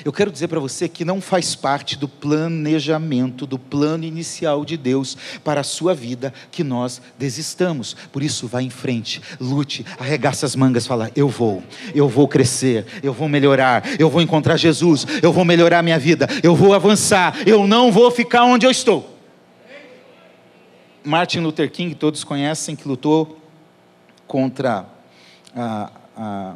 Eu 0.04 0.12
quero 0.12 0.30
dizer 0.30 0.46
para 0.46 0.60
você 0.60 0.88
que 0.88 1.04
não 1.04 1.20
faz 1.20 1.56
parte 1.56 1.98
do 1.98 2.06
planejamento, 2.06 3.48
do 3.48 3.58
plano 3.58 4.04
inicial 4.04 4.64
de 4.64 4.76
Deus 4.76 5.16
para 5.42 5.62
a 5.62 5.64
sua 5.64 5.92
vida 5.92 6.32
que 6.52 6.62
nós 6.62 7.02
desistamos. 7.18 7.96
Por 8.12 8.22
isso, 8.22 8.46
vá 8.46 8.62
em 8.62 8.70
frente, 8.70 9.20
lute, 9.40 9.84
arregaça 9.98 10.46
as 10.46 10.54
mangas, 10.54 10.86
fala: 10.86 11.10
Eu 11.16 11.28
vou, 11.28 11.64
eu 11.92 12.08
vou 12.08 12.28
crescer, 12.28 12.86
eu 13.02 13.12
vou 13.12 13.28
melhorar, 13.28 13.82
eu 13.98 14.08
vou 14.08 14.22
encontrar 14.22 14.56
Jesus, 14.56 15.04
eu 15.20 15.32
vou 15.32 15.44
melhorar 15.44 15.82
minha 15.82 15.98
vida, 15.98 16.28
eu 16.44 16.54
vou 16.54 16.72
avançar, 16.72 17.36
eu 17.44 17.66
não 17.66 17.90
vou 17.90 18.08
ficar 18.12 18.44
onde 18.44 18.64
eu 18.64 18.70
estou. 18.70 19.15
Martin 21.06 21.38
Luther 21.38 21.70
King, 21.70 21.94
todos 21.94 22.24
conhecem, 22.24 22.74
que 22.74 22.88
lutou 22.88 23.38
contra 24.26 24.84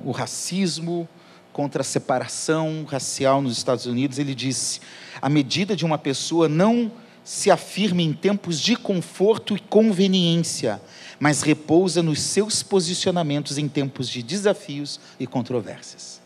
o 0.05 0.11
racismo, 0.11 1.09
contra 1.53 1.83
a 1.83 1.85
separação 1.85 2.85
racial 2.85 3.41
nos 3.41 3.57
Estados 3.57 3.87
Unidos, 3.87 4.19
ele 4.19 4.35
disse: 4.35 4.81
a 5.23 5.29
medida 5.29 5.77
de 5.77 5.85
uma 5.85 5.97
pessoa 5.97 6.49
não 6.49 6.91
se 7.23 7.49
afirma 7.49 8.03
em 8.03 8.13
tempos 8.13 8.61
de 8.61 8.75
conforto 8.75 9.55
e 9.55 9.61
conveniência, 9.61 10.83
mas 11.21 11.43
repousa 11.43 12.03
nos 12.03 12.21
seus 12.21 12.61
posicionamentos 12.61 13.57
em 13.57 13.69
tempos 13.69 14.09
de 14.09 14.21
desafios 14.21 14.99
e 15.21 15.29
controvérsias. 15.29 16.21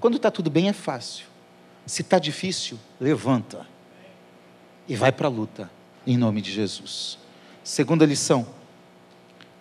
Quando 0.00 0.16
está 0.16 0.30
tudo 0.30 0.48
bem, 0.48 0.70
é 0.70 0.72
fácil. 0.72 1.26
Se 1.84 2.00
está 2.00 2.18
difícil, 2.18 2.78
levanta 2.98 3.66
e 4.88 4.96
vai 4.96 5.12
para 5.12 5.28
a 5.28 5.30
luta, 5.30 5.70
em 6.06 6.16
nome 6.16 6.40
de 6.40 6.50
Jesus. 6.50 7.25
Segunda 7.66 8.06
lição: 8.06 8.46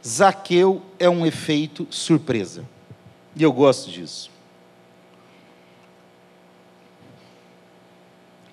Zaqueu 0.06 0.86
é 1.00 1.10
um 1.10 1.26
efeito 1.26 1.88
surpresa. 1.90 2.64
E 3.36 3.42
eu 3.42 3.52
gosto 3.52 3.90
disso. 3.90 4.30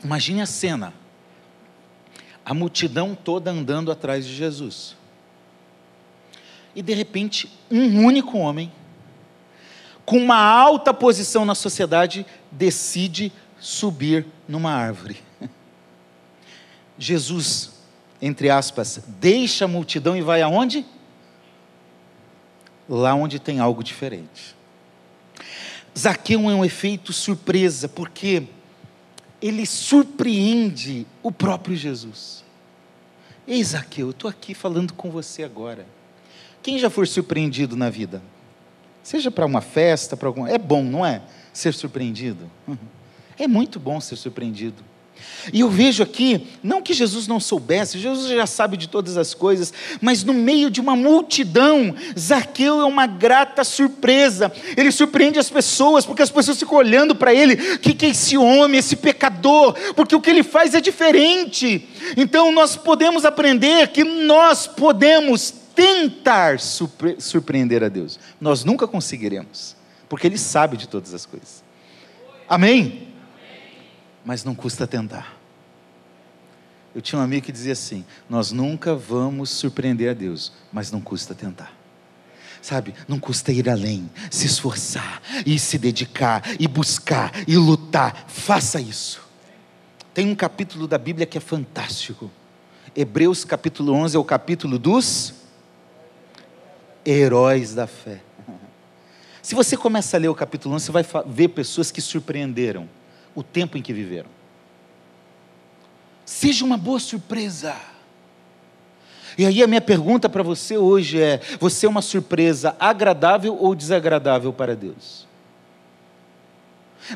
Imagine 0.03 0.41
a 0.41 0.47
cena. 0.47 0.95
A 2.43 2.55
multidão 2.55 3.15
toda 3.15 3.51
andando 3.51 3.93
atrás 3.93 4.27
de 4.27 4.35
Jesus. 4.35 4.97
E 6.75 6.81
de 6.81 6.95
repente, 6.95 7.53
um 7.71 8.07
único 8.07 8.39
homem, 8.39 8.73
com 10.07 10.17
uma 10.17 10.39
alta 10.39 10.95
posição 10.95 11.45
na 11.45 11.55
sociedade, 11.55 12.25
decide 12.51 13.31
subir 13.61 14.25
numa 14.49 14.73
árvore. 14.73 15.23
Jesus 16.99 17.82
entre 18.23 18.49
aspas, 18.49 19.03
deixa 19.21 19.65
a 19.65 19.69
multidão 19.69 20.17
e 20.17 20.23
vai 20.23 20.41
aonde? 20.41 20.87
Lá 22.89 23.13
onde 23.15 23.41
tem 23.41 23.59
algo 23.59 23.83
diferente. 23.83 24.55
Zaqueu 25.99 26.49
é 26.49 26.55
um 26.55 26.65
efeito 26.65 27.13
surpresa, 27.13 27.89
porque 27.89 28.45
ele 29.43 29.67
surpreende 29.67 31.05
o 31.21 31.33
próprio 31.33 31.75
Jesus. 31.75 32.45
Ei, 33.47 33.63
Zaqueu, 33.63 34.07
eu 34.07 34.11
estou 34.13 34.31
aqui 34.31 34.55
falando 34.55 34.95
com 34.95 35.11
você 35.11 35.43
agora. 35.43 35.85
Quem 36.63 36.79
já 36.79 36.89
foi 36.89 37.07
surpreendido 37.07 37.75
na 37.77 37.91
vida? 37.91 38.23
Seja 39.03 39.33
para 39.33 39.45
uma 39.45 39.61
festa, 39.61 40.17
para 40.17 40.29
alguma. 40.29 40.49
É 40.49 40.59
bom, 40.59 40.85
não 40.85 41.05
é? 41.05 41.23
Ser 41.53 41.75
surpreendido. 41.75 42.49
É 43.39 43.49
muito 43.49 43.81
bom 43.81 43.99
ser 43.99 44.17
surpreendido. 44.17 44.85
E 45.53 45.61
eu 45.61 45.69
vejo 45.69 46.03
aqui, 46.03 46.47
não 46.63 46.83
que 46.83 46.93
Jesus 46.93 47.27
não 47.27 47.41
soubesse, 47.41 47.99
Jesus 47.99 48.29
já 48.29 48.47
sabe 48.47 48.77
de 48.77 48.89
todas 48.89 49.17
as 49.17 49.35
coisas, 49.35 49.73
mas 50.01 50.23
no 50.23 50.33
meio 50.33 50.71
de 50.71 50.81
uma 50.81 50.95
multidão, 50.95 51.95
Zaqueu 52.19 52.81
é 52.81 52.85
uma 52.85 53.07
grata 53.07 53.65
surpresa. 53.65 54.53
Ele 54.77 54.93
surpreende 54.93 55.39
as 55.39 55.51
pessoas, 55.51 56.05
porque 56.05 56.23
as 56.23 56.31
pessoas 56.31 56.59
ficam 56.59 56.79
olhando 56.79 57.15
para 57.15 57.35
ele: 57.35 57.55
o 57.75 57.79
que, 57.79 57.95
que 57.95 58.07
é 58.07 58.11
esse 58.11 58.37
homem, 58.37 58.79
esse 58.79 58.97
pecador? 58.97 59.75
Porque 59.95 60.15
o 60.15 60.21
que 60.21 60.31
ele 60.31 60.43
faz 60.43 60.75
é 60.75 60.81
diferente. 60.81 61.89
Então 62.17 62.53
nós 62.53 62.77
podemos 62.77 63.25
aprender 63.25 63.89
que 63.89 64.05
nós 64.05 64.67
podemos 64.67 65.63
tentar 65.75 66.59
surpreender 67.19 67.83
a 67.83 67.89
Deus. 67.89 68.19
Nós 68.41 68.65
nunca 68.65 68.87
conseguiremos, 68.87 69.77
porque 70.09 70.27
Ele 70.27 70.39
sabe 70.39 70.77
de 70.77 70.89
todas 70.89 71.15
as 71.15 71.27
coisas. 71.27 71.63
Amém? 72.49 73.12
Mas 74.25 74.45
não 74.45 74.55
custa 74.55 74.87
tentar. 74.87 75.37
Eu 76.95 77.01
tinha 77.01 77.19
um 77.19 77.23
amigo 77.23 77.47
que 77.47 77.53
dizia 77.53 77.73
assim: 77.73 78.05
Nós 78.29 78.53
nunca 78.53 78.95
vamos 78.95 79.51
surpreender 79.51 80.11
a 80.11 80.15
Deus, 80.15 80.53
mas 80.73 80.91
não 80.91 81.01
custa 81.01 81.35
tentar. 81.35 81.73
Sabe, 82.61 82.95
não 83.09 83.19
custa 83.19 83.51
ir 83.51 83.69
além, 83.69 84.09
se 84.31 84.47
esforçar, 84.47 85.21
e 85.45 85.59
se 85.59 85.77
dedicar, 85.79 86.45
e 86.61 86.69
buscar, 86.69 87.33
e 87.49 87.57
lutar. 87.57 88.25
Faça 88.29 88.81
isso. 88.81 89.21
Tem 90.15 90.29
um 90.31 90.35
capítulo 90.35 90.87
da 90.87 90.97
Bíblia 90.97 91.27
que 91.27 91.37
é 91.37 91.41
fantástico. 91.41 92.31
Hebreus 92.95 93.45
capítulo 93.45 93.93
11 93.95 94.17
é 94.17 94.21
o 94.21 94.25
capítulo 94.25 94.79
dos 94.79 95.35
heróis 97.05 97.75
da 97.75 97.87
fé. 97.87 98.23
Se 99.41 99.57
você 99.57 99.77
começa 99.77 100.17
a 100.17 100.21
ler 100.21 100.29
o 100.29 100.35
capítulo 100.35 100.77
11, 100.77 100.85
você 100.85 100.93
vai 100.93 101.05
ver 101.27 101.49
pessoas 101.49 101.91
que 101.91 102.01
surpreenderam 102.01 102.89
o 103.35 103.43
tempo 103.43 103.77
em 103.79 103.83
que 103.83 103.93
viveram. 103.93 104.29
Seja 106.25 106.65
uma 106.65 106.77
boa 106.77 106.99
surpresa. 106.99 107.75
E 109.37 109.47
aí 109.47 109.63
a 109.63 109.67
minha 109.67 109.81
pergunta 109.81 110.29
para 110.29 110.43
você 110.43 110.77
hoje 110.77 111.21
é: 111.21 111.41
você 111.59 111.87
é 111.87 111.89
uma 111.89 112.03
surpresa 112.03 112.77
agradável 112.79 113.57
ou 113.59 113.75
desagradável 113.75 114.53
para 114.53 114.77
Deus? 114.77 115.27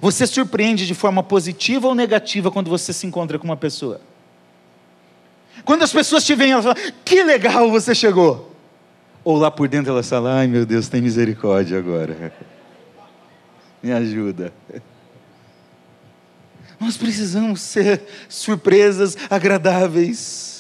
Você 0.01 0.27
surpreende 0.27 0.87
de 0.87 0.95
forma 0.95 1.23
positiva 1.23 1.87
ou 1.87 1.95
negativa 1.95 2.51
quando 2.51 2.69
você 2.69 2.93
se 2.93 3.07
encontra 3.07 3.39
com 3.39 3.45
uma 3.45 3.57
pessoa? 3.57 4.01
Quando 5.65 5.83
as 5.83 5.93
pessoas 5.93 6.25
te 6.25 6.35
veem, 6.35 6.53
elas 6.53 6.65
falam: 6.65 6.93
Que 7.05 7.23
legal 7.23 7.71
você 7.71 7.95
chegou. 7.95 8.53
Ou 9.25 9.37
lá 9.37 9.51
por 9.51 9.69
dentro 9.69 9.93
elas 9.93 10.09
falam: 10.09 10.33
Ai 10.33 10.47
meu 10.47 10.67
Deus, 10.67 10.89
tem 10.89 11.01
misericórdia 11.01 11.79
agora. 11.79 12.33
Me 13.83 13.93
ajuda. 13.93 14.53
Nós 16.79 16.97
precisamos 16.97 17.61
ser 17.61 18.03
surpresas 18.29 19.17
agradáveis. 19.31 20.57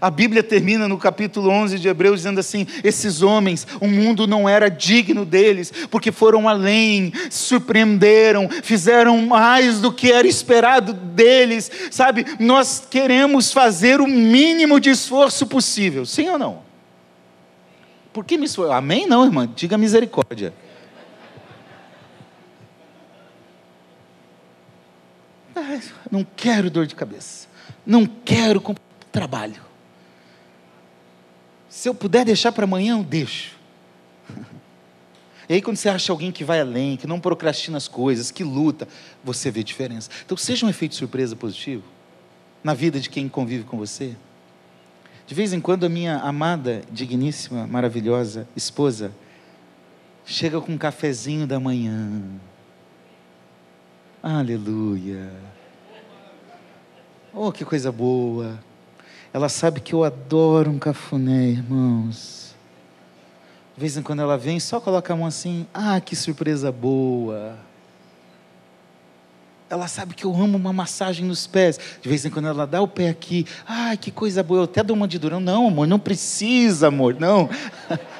A 0.00 0.10
Bíblia 0.10 0.42
termina 0.42 0.88
no 0.88 0.98
capítulo 0.98 1.48
11 1.50 1.78
de 1.78 1.86
Hebreus 1.86 2.16
dizendo 2.16 2.40
assim: 2.40 2.66
esses 2.82 3.22
homens, 3.22 3.66
o 3.80 3.86
mundo 3.86 4.26
não 4.26 4.48
era 4.48 4.68
digno 4.68 5.24
deles, 5.24 5.72
porque 5.90 6.10
foram 6.10 6.48
além, 6.48 7.12
surpreenderam, 7.30 8.48
fizeram 8.62 9.18
mais 9.26 9.80
do 9.80 9.92
que 9.92 10.10
era 10.10 10.26
esperado 10.26 10.92
deles, 10.92 11.70
sabe? 11.90 12.24
Nós 12.40 12.82
queremos 12.90 13.52
fazer 13.52 14.00
o 14.00 14.06
mínimo 14.06 14.80
de 14.80 14.90
esforço 14.90 15.46
possível, 15.46 16.06
sim 16.06 16.28
ou 16.28 16.38
não? 16.38 16.62
Por 18.12 18.24
que 18.24 18.36
me 18.36 18.46
esforço? 18.46 18.72
Amém? 18.72 19.06
Não, 19.06 19.24
irmã, 19.24 19.48
diga 19.54 19.78
misericórdia. 19.78 20.52
Não 26.10 26.24
quero 26.24 26.70
dor 26.70 26.86
de 26.86 26.94
cabeça, 26.94 27.48
não 27.86 28.06
quero 28.06 28.62
trabalho. 29.10 29.62
Se 31.68 31.88
eu 31.88 31.94
puder 31.94 32.24
deixar 32.24 32.52
para 32.52 32.64
amanhã, 32.64 32.98
eu 32.98 33.04
deixo. 33.04 33.56
E 35.48 35.54
aí, 35.54 35.62
quando 35.62 35.76
você 35.76 35.88
acha 35.88 36.12
alguém 36.12 36.30
que 36.30 36.44
vai 36.44 36.60
além, 36.60 36.96
que 36.96 37.06
não 37.06 37.20
procrastina 37.20 37.76
as 37.76 37.88
coisas, 37.88 38.30
que 38.30 38.44
luta, 38.44 38.86
você 39.24 39.50
vê 39.50 39.62
diferença. 39.62 40.08
Então, 40.24 40.36
seja 40.36 40.64
um 40.64 40.68
efeito 40.68 40.94
surpresa 40.94 41.34
positivo 41.34 41.82
na 42.62 42.74
vida 42.74 43.00
de 43.00 43.10
quem 43.10 43.28
convive 43.28 43.64
com 43.64 43.76
você. 43.76 44.16
De 45.26 45.34
vez 45.34 45.52
em 45.52 45.60
quando, 45.60 45.84
a 45.84 45.88
minha 45.88 46.18
amada, 46.18 46.82
digníssima, 46.90 47.66
maravilhosa 47.66 48.46
esposa 48.56 49.12
chega 50.24 50.60
com 50.60 50.72
um 50.72 50.78
cafezinho 50.78 51.46
da 51.46 51.58
manhã. 51.58 52.22
Aleluia. 54.22 55.32
Oh, 57.34 57.50
que 57.50 57.64
coisa 57.64 57.90
boa. 57.90 58.58
Ela 59.32 59.48
sabe 59.48 59.80
que 59.80 59.94
eu 59.94 60.04
adoro 60.04 60.70
um 60.70 60.78
cafuné, 60.78 61.46
irmãos. 61.46 62.54
De 63.74 63.80
vez 63.80 63.96
em 63.96 64.02
quando 64.02 64.20
ela 64.20 64.36
vem, 64.36 64.60
só 64.60 64.78
coloca 64.78 65.12
a 65.12 65.16
mão 65.16 65.26
assim, 65.26 65.66
ah, 65.72 65.98
que 66.00 66.14
surpresa 66.14 66.70
boa. 66.70 67.56
Ela 69.70 69.88
sabe 69.88 70.14
que 70.14 70.26
eu 70.26 70.34
amo 70.34 70.58
uma 70.58 70.74
massagem 70.74 71.24
nos 71.24 71.46
pés. 71.46 71.80
De 72.02 72.06
vez 72.06 72.26
em 72.26 72.30
quando 72.30 72.48
ela 72.48 72.66
dá 72.66 72.82
o 72.82 72.88
pé 72.88 73.08
aqui, 73.08 73.46
ah, 73.66 73.96
que 73.96 74.10
coisa 74.10 74.42
boa. 74.42 74.60
Eu 74.60 74.64
até 74.64 74.82
dou 74.82 74.94
uma 74.94 75.08
de 75.08 75.18
durão. 75.18 75.40
Não, 75.40 75.68
amor, 75.68 75.86
não 75.86 75.98
precisa, 75.98 76.88
amor, 76.88 77.16
não. 77.18 77.48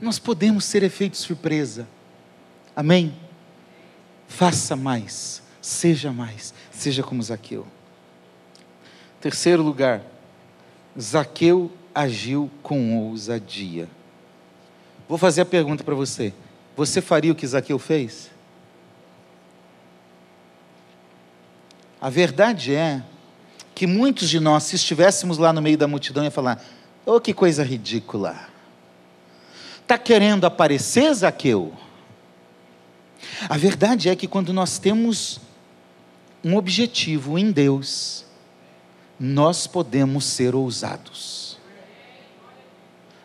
Nós 0.00 0.20
podemos 0.20 0.64
ser 0.64 0.84
efeito 0.84 1.16
surpresa. 1.16 1.88
Amém? 2.76 3.12
Faça 4.28 4.76
mais, 4.76 5.42
seja 5.60 6.12
mais, 6.12 6.54
seja 6.70 7.02
como 7.02 7.22
Zaqueu. 7.22 7.66
Terceiro 9.20 9.62
lugar, 9.62 10.02
Zaqueu 10.98 11.70
agiu 11.94 12.50
com 12.62 12.96
ousadia. 12.98 13.88
Vou 15.08 15.18
fazer 15.18 15.40
a 15.40 15.46
pergunta 15.46 15.82
para 15.82 15.94
você: 15.94 16.32
você 16.76 17.00
faria 17.00 17.32
o 17.32 17.34
que 17.34 17.46
Zaqueu 17.46 17.78
fez? 17.78 18.30
A 22.00 22.08
verdade 22.08 22.74
é 22.74 23.02
que 23.74 23.86
muitos 23.86 24.28
de 24.28 24.38
nós, 24.38 24.64
se 24.64 24.76
estivéssemos 24.76 25.38
lá 25.38 25.52
no 25.52 25.60
meio 25.60 25.76
da 25.76 25.88
multidão, 25.88 26.22
ia 26.22 26.30
falar: 26.30 26.64
oh, 27.04 27.20
que 27.20 27.34
coisa 27.34 27.64
ridícula. 27.64 28.48
Está 29.82 29.98
querendo 29.98 30.44
aparecer, 30.44 31.12
Zaqueu? 31.14 31.72
A 33.48 33.56
verdade 33.56 34.08
é 34.08 34.14
que 34.14 34.28
quando 34.28 34.52
nós 34.52 34.78
temos 34.78 35.40
um 36.44 36.56
objetivo 36.56 37.38
em 37.38 37.50
Deus, 37.50 38.24
nós 39.18 39.66
podemos 39.66 40.24
ser 40.24 40.54
ousados. 40.54 41.58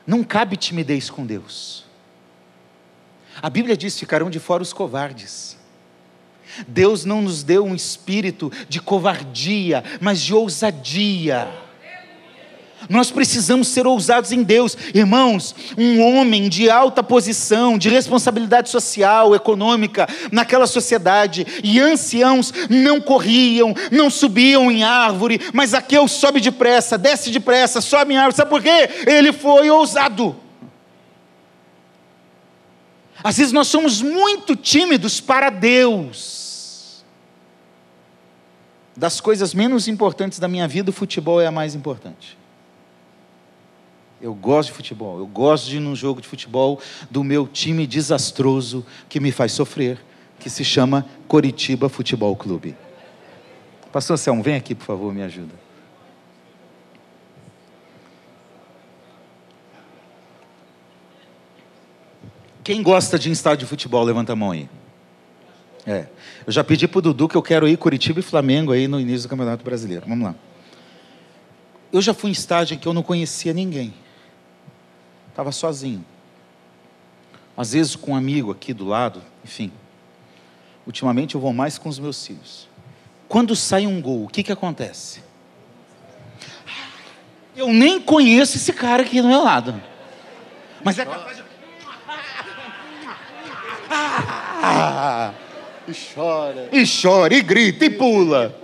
Não 0.06 0.24
cabe 0.24 0.58
timidez 0.58 1.10
com 1.10 1.26
Deus. 1.26 1.86
A 3.42 3.50
Bíblia 3.50 3.78
diz: 3.78 3.98
ficarão 3.98 4.30
de 4.30 4.40
fora 4.40 4.64
os 4.64 4.74
covardes. 4.74 5.58
Deus 6.68 7.06
não 7.06 7.22
nos 7.22 7.42
deu 7.44 7.66
um 7.66 7.74
espírito 7.74 8.52
de 8.68 8.80
covardia, 8.80 9.84
mas 10.00 10.22
de 10.22 10.34
ousadia. 10.34 11.48
Nós 12.90 13.12
precisamos 13.12 13.68
ser 13.68 13.88
ousados 13.88 14.32
em 14.32 14.44
Deus. 14.44 14.78
Irmãos, 14.94 15.56
um 15.78 16.02
homem 16.02 16.50
de 16.50 16.70
alta 16.70 17.02
posição, 17.02 17.78
de 17.78 17.90
responsabilidade 17.90 18.70
social, 18.70 19.36
econômica, 19.36 20.08
naquela 20.32 20.68
sociedade, 20.68 21.46
e 21.64 21.80
anciãos 21.80 22.54
não 22.70 23.00
corriam, 23.00 23.74
não 23.92 24.10
subiam 24.10 24.72
em 24.72 24.84
árvore, 24.84 25.40
mas 25.54 25.74
Aqueu 25.74 26.08
sobe 26.08 26.40
depressa, 26.40 26.98
desce 26.98 27.30
depressa, 27.32 27.82
sobe 27.82 28.14
em 28.14 28.18
árvore. 28.18 28.36
Sabe 28.36 28.50
por 28.50 28.62
quê? 28.62 28.90
Ele 29.08 29.32
foi 29.32 29.70
ousado. 29.70 30.36
Às 33.24 33.38
vezes 33.38 33.54
nós 33.54 33.68
somos 33.68 34.02
muito 34.02 34.56
tímidos 34.56 35.22
para 35.22 35.50
Deus. 35.50 37.04
Das 38.96 39.22
coisas 39.22 39.54
menos 39.54 39.88
importantes 39.88 40.38
da 40.38 40.48
minha 40.48 40.68
vida, 40.68 40.90
o 40.90 40.94
futebol 40.94 41.42
é 41.42 41.48
a 41.48 41.52
mais 41.52 41.74
importante. 41.74 42.38
Eu 44.24 44.34
gosto 44.34 44.70
de 44.70 44.76
futebol. 44.76 45.20
Eu 45.20 45.28
gosto 45.28 45.66
de 45.66 45.76
ir 45.76 45.80
num 45.82 45.94
jogo 45.94 46.22
de 46.22 46.28
futebol 46.30 46.80
do 47.12 47.26
meu 47.26 47.46
time 47.46 47.86
desastroso 47.86 48.86
que 49.10 49.20
me 49.20 49.34
faz 49.34 49.52
sofrer, 49.52 50.00
que 50.40 50.50
se 50.50 50.64
chama 50.64 51.06
Coritiba 51.28 51.90
Futebol 51.90 52.34
Clube. 52.34 52.74
Pastor 53.92 54.18
Selmo, 54.18 54.42
vem 54.42 54.56
aqui, 54.56 54.74
por 54.74 54.86
favor, 54.86 55.14
me 55.14 55.22
ajuda. 55.24 55.54
Quem 62.64 62.82
gosta 62.82 63.20
de 63.20 63.30
estádio 63.30 63.66
de 63.66 63.70
futebol, 63.70 64.06
levanta 64.06 64.32
a 64.32 64.38
mão 64.38 64.52
aí. 64.52 64.70
É. 65.86 66.08
Eu 66.48 66.54
já 66.54 66.64
pedi 66.64 66.88
para 66.88 67.00
o 67.00 67.02
Dudu 67.02 67.28
que 67.28 67.36
eu 67.36 67.42
quero 67.42 67.68
ir 67.68 67.76
Curitiba 67.76 68.22
e 68.22 68.24
Flamengo 68.24 68.72
aí 68.72 68.88
no 68.88 69.02
início 69.02 69.28
do 69.28 69.30
Campeonato 69.30 69.66
Brasileiro. 69.66 70.06
Vamos 70.08 70.24
lá. 70.24 70.36
Eu 71.92 72.02
já 72.02 72.14
fui 72.14 72.30
em 72.30 72.32
estádio 72.32 72.76
em 72.76 72.78
que 72.78 72.88
eu 72.88 72.94
não 72.94 73.04
conhecia 73.04 73.52
ninguém. 73.52 73.94
Estava 75.34 75.52
sozinho. 75.52 76.06
Às 77.58 77.74
vezes 77.74 77.96
com 77.96 78.12
um 78.12 78.16
amigo 78.16 78.52
aqui 78.52 78.72
do 78.72 78.86
lado, 78.86 79.20
enfim. 79.44 79.72
Ultimamente 80.86 81.34
eu 81.34 81.42
vou 81.42 81.52
mais 81.52 81.80
com 81.80 81.90
os 81.90 81.98
meus 81.98 82.24
filhos. 82.24 82.70
Quando 83.28 83.56
sai 83.56 83.88
um 83.88 84.00
gol, 84.00 84.26
o 84.26 84.28
que, 84.28 84.44
que 84.44 84.52
acontece? 84.52 85.24
Eu 87.56 87.74
nem 87.74 88.00
conheço 88.00 88.58
esse 88.58 88.72
cara 88.74 89.02
aqui 89.02 89.24
do 89.24 89.28
meu 89.28 89.44
lado. 89.44 89.82
Mas 90.84 91.00
é 91.00 91.06
capaz 91.06 91.38
de. 91.38 91.44
e 95.88 96.14
chora. 96.14 96.70
E 96.72 96.84
chora, 96.86 97.34
e 97.34 97.42
grita, 97.42 97.86
e 97.86 97.90
pula. 97.90 98.56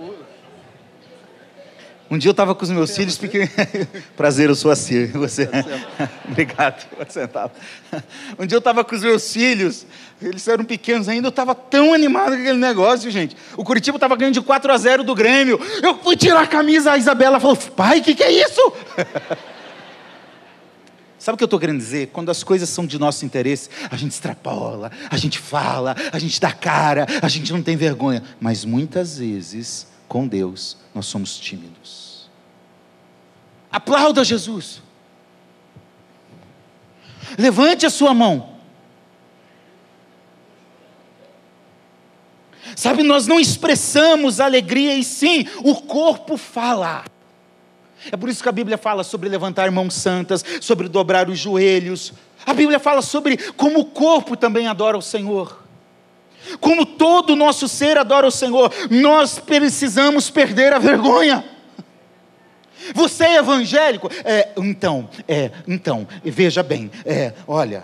Um 2.11 2.17
dia 2.17 2.29
eu 2.29 2.31
estava 2.31 2.55
com 2.55 2.63
os 2.63 2.71
meus 2.71 2.95
filhos, 2.95 3.17
porque... 3.17 3.47
prazer, 4.17 4.49
eu 4.49 4.55
sou 4.55 4.71
a 4.71 4.75
Cir. 4.75 5.11
Você... 5.13 5.47
Obrigado, 6.27 6.87
sentado. 7.07 7.51
Um 8.37 8.47
dia 8.47 8.55
eu 8.55 8.59
estava 8.59 8.83
com 8.83 8.95
os 8.95 9.03
meus 9.03 9.31
filhos, 9.31 9.85
eles 10.19 10.47
eram 10.47 10.65
pequenos 10.65 11.07
ainda, 11.07 11.27
eu 11.27 11.29
estava 11.29 11.53
tão 11.53 11.93
animado 11.93 12.31
com 12.31 12.41
aquele 12.41 12.57
negócio, 12.57 13.11
gente. 13.11 13.37
O 13.55 13.63
Curitiba 13.63 13.97
estava 13.97 14.15
ganhando 14.15 14.33
de 14.33 14.41
4 14.41 14.71
a 14.71 14.77
0 14.77 15.03
do 15.03 15.13
Grêmio. 15.13 15.59
Eu 15.83 15.99
fui 15.99 16.17
tirar 16.17 16.41
a 16.41 16.47
camisa, 16.47 16.93
a 16.93 16.97
Isabela 16.97 17.39
falou, 17.39 17.55
pai, 17.55 17.99
o 17.99 18.03
que, 18.03 18.15
que 18.15 18.23
é 18.23 18.31
isso? 18.31 18.73
Sabe 21.19 21.35
o 21.35 21.37
que 21.37 21.43
eu 21.43 21.47
estou 21.47 21.59
querendo 21.59 21.77
dizer? 21.77 22.07
Quando 22.07 22.31
as 22.31 22.43
coisas 22.43 22.69
são 22.69 22.85
de 22.87 22.97
nosso 22.97 23.25
interesse, 23.25 23.69
a 23.91 23.97
gente 23.97 24.13
extrapola, 24.13 24.89
a 25.11 25.17
gente 25.17 25.37
fala, 25.37 25.95
a 26.11 26.17
gente 26.17 26.39
dá 26.39 26.51
cara, 26.51 27.05
a 27.21 27.27
gente 27.27 27.51
não 27.51 27.61
tem 27.61 27.75
vergonha. 27.75 28.23
Mas 28.39 28.63
muitas 28.63 29.17
vezes, 29.17 29.85
com 30.09 30.27
Deus, 30.27 30.75
nós 30.93 31.05
somos 31.05 31.39
tímidos. 31.39 32.27
Aplauda 33.71 34.23
Jesus. 34.23 34.81
Levante 37.37 37.85
a 37.85 37.89
sua 37.89 38.13
mão. 38.13 38.57
Sabe, 42.75 43.03
nós 43.03 43.27
não 43.27 43.39
expressamos 43.39 44.39
alegria 44.39 44.95
e 44.95 45.03
sim, 45.03 45.45
o 45.63 45.75
corpo 45.75 46.37
fala. 46.37 47.05
É 48.11 48.17
por 48.17 48.29
isso 48.29 48.41
que 48.41 48.49
a 48.49 48.53
Bíblia 48.53 48.77
fala 48.77 49.03
sobre 49.03 49.29
levantar 49.29 49.69
mãos 49.69 49.93
santas, 49.93 50.43
sobre 50.61 50.87
dobrar 50.87 51.29
os 51.29 51.37
joelhos. 51.37 52.13
A 52.45 52.53
Bíblia 52.53 52.79
fala 52.79 53.01
sobre 53.01 53.37
como 53.53 53.79
o 53.81 53.85
corpo 53.85 54.35
também 54.35 54.67
adora 54.67 54.97
o 54.97 55.01
Senhor. 55.01 55.68
Como 56.59 56.85
todo 56.85 57.33
o 57.33 57.35
nosso 57.35 57.67
ser 57.67 57.97
adora 57.97 58.27
o 58.27 58.31
Senhor, 58.31 58.71
nós 58.89 59.39
precisamos 59.39 60.29
perder 60.29 60.73
a 60.73 60.79
vergonha. 60.79 61.43
Você 62.93 63.25
é 63.25 63.35
evangélico? 63.37 64.09
É, 64.23 64.49
então, 64.57 65.09
é, 65.27 65.51
então, 65.67 66.07
veja 66.23 66.63
bem, 66.63 66.89
é, 67.05 67.33
olha, 67.47 67.83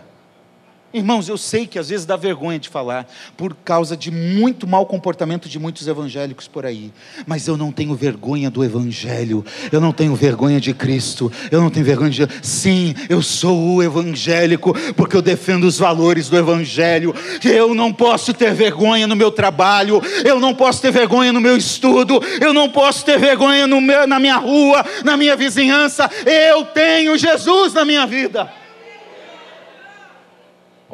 Irmãos, 0.95 1.27
eu 1.27 1.37
sei 1.37 1.67
que 1.67 1.77
às 1.77 1.89
vezes 1.89 2.05
dá 2.05 2.15
vergonha 2.15 2.57
de 2.57 2.69
falar, 2.69 3.05
por 3.35 3.53
causa 3.65 3.97
de 3.97 4.09
muito 4.09 4.65
mau 4.65 4.85
comportamento 4.85 5.49
de 5.49 5.59
muitos 5.59 5.89
evangélicos 5.89 6.47
por 6.47 6.65
aí, 6.65 6.89
mas 7.27 7.49
eu 7.49 7.57
não 7.57 7.69
tenho 7.69 7.93
vergonha 7.93 8.49
do 8.49 8.63
Evangelho, 8.63 9.43
eu 9.73 9.81
não 9.81 9.91
tenho 9.91 10.15
vergonha 10.15 10.57
de 10.57 10.73
Cristo, 10.73 11.29
eu 11.51 11.59
não 11.59 11.69
tenho 11.69 11.85
vergonha 11.85 12.11
de. 12.11 12.25
Sim, 12.41 12.95
eu 13.09 13.21
sou 13.21 13.75
o 13.75 13.83
evangélico, 13.83 14.73
porque 14.93 15.17
eu 15.17 15.21
defendo 15.21 15.65
os 15.65 15.77
valores 15.77 16.29
do 16.29 16.37
Evangelho, 16.37 17.13
eu 17.43 17.75
não 17.75 17.91
posso 17.91 18.33
ter 18.33 18.53
vergonha 18.53 19.05
no 19.05 19.17
meu 19.17 19.31
trabalho, 19.31 20.01
eu 20.23 20.39
não 20.39 20.55
posso 20.55 20.81
ter 20.81 20.93
vergonha 20.93 21.33
no 21.33 21.41
meu 21.41 21.57
estudo, 21.57 22.23
eu 22.39 22.53
não 22.53 22.69
posso 22.69 23.03
ter 23.03 23.19
vergonha 23.19 23.67
meu, 23.67 24.07
na 24.07 24.17
minha 24.17 24.37
rua, 24.37 24.85
na 25.03 25.17
minha 25.17 25.35
vizinhança, 25.35 26.09
eu 26.25 26.63
tenho 26.63 27.17
Jesus 27.17 27.73
na 27.73 27.83
minha 27.83 28.07
vida. 28.07 28.64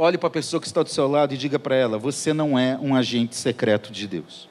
Olhe 0.04 0.18
para 0.18 0.30
a 0.30 0.32
pessoa 0.32 0.60
que 0.60 0.66
está 0.66 0.82
do 0.82 0.90
seu 0.90 1.08
lado 1.08 1.32
e 1.32 1.38
diga 1.38 1.60
para 1.60 1.76
ela: 1.76 2.00
você 2.00 2.34
não 2.34 2.58
é 2.58 2.76
um 2.82 2.96
agente 2.96 3.36
secreto 3.36 3.92
de 3.92 4.08
Deus. 4.08 4.50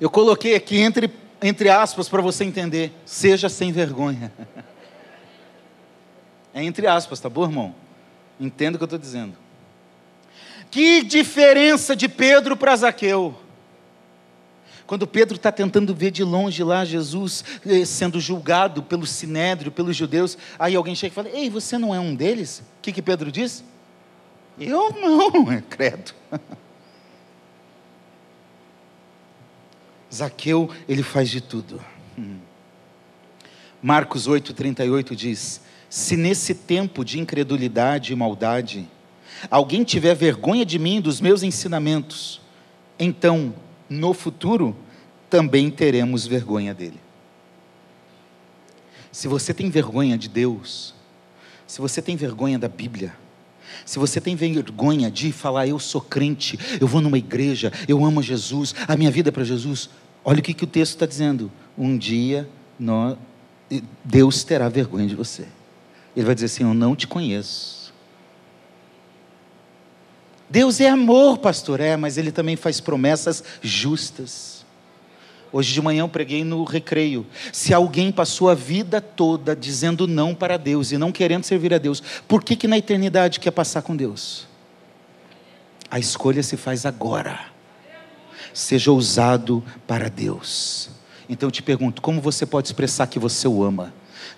Eu 0.00 0.08
coloquei 0.08 0.54
aqui 0.54 0.78
entre, 0.78 1.10
entre 1.42 1.68
aspas 1.68 2.08
para 2.08 2.22
você 2.22 2.44
entender: 2.44 2.94
seja 3.04 3.50
sem 3.50 3.70
vergonha. 3.70 4.32
É 6.54 6.64
entre 6.64 6.86
aspas, 6.86 7.20
tá 7.20 7.28
bom, 7.28 7.44
irmão? 7.44 7.74
Entenda 8.40 8.76
o 8.76 8.78
que 8.78 8.84
eu 8.84 8.86
estou 8.86 8.98
dizendo. 8.98 9.36
Que 10.70 11.02
diferença 11.02 11.94
de 11.94 12.08
Pedro 12.08 12.56
para 12.56 12.74
Zaqueu? 12.74 13.45
Quando 14.86 15.06
Pedro 15.06 15.36
está 15.36 15.50
tentando 15.50 15.94
ver 15.94 16.12
de 16.12 16.22
longe 16.22 16.62
lá 16.62 16.84
Jesus 16.84 17.44
eh, 17.66 17.84
sendo 17.84 18.20
julgado 18.20 18.82
pelo 18.82 19.04
sinédrio, 19.04 19.72
pelos 19.72 19.96
judeus, 19.96 20.38
aí 20.58 20.76
alguém 20.76 20.94
chega 20.94 21.12
e 21.12 21.14
fala: 21.14 21.28
Ei, 21.28 21.50
você 21.50 21.76
não 21.76 21.92
é 21.94 21.98
um 21.98 22.14
deles? 22.14 22.60
O 22.78 22.82
que, 22.82 22.92
que 22.92 23.02
Pedro 23.02 23.32
diz? 23.32 23.64
Eu 24.58 24.92
não, 24.92 25.50
é 25.50 25.60
credo. 25.60 26.14
Zaqueu, 30.14 30.70
ele 30.88 31.02
faz 31.02 31.28
de 31.30 31.40
tudo. 31.40 31.84
Hum. 32.16 32.38
Marcos 33.82 34.28
8,38 34.28 35.16
diz: 35.16 35.60
Se 35.90 36.16
nesse 36.16 36.54
tempo 36.54 37.04
de 37.04 37.18
incredulidade 37.18 38.12
e 38.12 38.16
maldade, 38.16 38.88
alguém 39.50 39.82
tiver 39.82 40.14
vergonha 40.14 40.64
de 40.64 40.78
mim, 40.78 41.00
dos 41.00 41.20
meus 41.20 41.42
ensinamentos, 41.42 42.40
então 43.00 43.52
no 43.88 44.12
futuro 44.12 44.76
também 45.28 45.70
teremos 45.70 46.26
vergonha 46.26 46.72
dele. 46.74 47.00
Se 49.10 49.28
você 49.28 49.54
tem 49.54 49.70
vergonha 49.70 50.18
de 50.18 50.28
Deus, 50.28 50.94
se 51.66 51.80
você 51.80 52.02
tem 52.02 52.16
vergonha 52.16 52.58
da 52.58 52.68
Bíblia, 52.68 53.14
se 53.84 53.98
você 53.98 54.20
tem 54.20 54.36
vergonha 54.36 55.10
de 55.10 55.32
falar, 55.32 55.66
eu 55.66 55.78
sou 55.78 56.00
crente, 56.00 56.58
eu 56.80 56.86
vou 56.86 57.00
numa 57.00 57.18
igreja, 57.18 57.72
eu 57.88 58.04
amo 58.04 58.22
Jesus, 58.22 58.74
a 58.86 58.96
minha 58.96 59.10
vida 59.10 59.30
é 59.30 59.32
para 59.32 59.44
Jesus, 59.44 59.90
olha 60.24 60.40
o 60.40 60.42
que, 60.42 60.54
que 60.54 60.64
o 60.64 60.66
texto 60.66 60.92
está 60.92 61.06
dizendo. 61.06 61.50
Um 61.76 61.96
dia 61.96 62.48
nós, 62.78 63.16
Deus 64.04 64.44
terá 64.44 64.68
vergonha 64.68 65.06
de 65.06 65.14
você. 65.14 65.46
Ele 66.14 66.24
vai 66.24 66.34
dizer 66.34 66.46
assim: 66.46 66.64
Eu 66.64 66.74
não 66.74 66.96
te 66.96 67.06
conheço. 67.06 67.75
Deus 70.48 70.80
é 70.80 70.88
amor, 70.88 71.38
pastor, 71.38 71.80
é, 71.80 71.96
mas 71.96 72.16
Ele 72.16 72.30
também 72.30 72.56
faz 72.56 72.80
promessas 72.80 73.42
justas. 73.60 74.64
Hoje 75.52 75.72
de 75.72 75.80
manhã 75.80 76.00
eu 76.00 76.08
preguei 76.08 76.44
no 76.44 76.64
recreio. 76.64 77.26
Se 77.52 77.72
alguém 77.72 78.12
passou 78.12 78.50
a 78.50 78.54
vida 78.54 79.00
toda 79.00 79.56
dizendo 79.56 80.06
não 80.06 80.34
para 80.34 80.56
Deus 80.56 80.92
e 80.92 80.98
não 80.98 81.12
querendo 81.12 81.44
servir 81.44 81.72
a 81.72 81.78
Deus, 81.78 82.02
por 82.28 82.42
que, 82.44 82.56
que 82.56 82.68
na 82.68 82.78
eternidade 82.78 83.40
quer 83.40 83.52
passar 83.52 83.82
com 83.82 83.96
Deus? 83.96 84.46
A 85.90 85.98
escolha 85.98 86.42
se 86.42 86.56
faz 86.56 86.84
agora. 86.84 87.40
Seja 88.52 88.90
ousado 88.90 89.62
para 89.86 90.10
Deus. 90.10 90.90
Então 91.28 91.46
eu 91.46 91.50
te 91.50 91.62
pergunto: 91.62 92.02
como 92.02 92.20
você 92.20 92.44
pode 92.44 92.68
expressar 92.68 93.06
que 93.06 93.18
você 93.18 93.46
o 93.48 93.62
ama? 93.62 93.92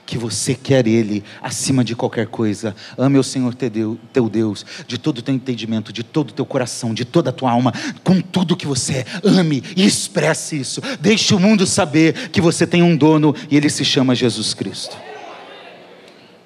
Que 0.09 0.17
você 0.17 0.55
quer 0.55 0.87
Ele 0.87 1.23
acima 1.43 1.85
de 1.85 1.95
qualquer 1.95 2.29
coisa. 2.29 2.75
Ame 2.97 3.19
o 3.19 3.23
Senhor 3.23 3.55
teu 3.55 4.27
Deus, 4.31 4.65
de 4.87 4.97
todo 4.97 5.19
o 5.19 5.23
teu 5.23 5.35
entendimento, 5.35 5.93
de 5.93 6.03
todo 6.03 6.31
o 6.31 6.33
teu 6.33 6.47
coração, 6.47 6.95
de 6.95 7.05
toda 7.05 7.29
a 7.29 7.33
tua 7.33 7.51
alma, 7.51 7.75
com 8.03 8.19
tudo 8.19 8.57
que 8.57 8.67
você 8.67 9.01
é. 9.01 9.05
Ame 9.23 9.63
e 9.77 9.85
expresse 9.85 10.59
isso. 10.59 10.81
Deixe 10.99 11.35
o 11.35 11.39
mundo 11.39 11.67
saber 11.67 12.31
que 12.31 12.41
você 12.41 12.67
tem 12.67 12.83
um 12.83 12.97
dono 12.97 13.37
e 13.51 13.57
ele 13.59 13.69
se 13.69 13.85
chama 13.85 14.15
Jesus 14.15 14.55
Cristo. 14.55 14.97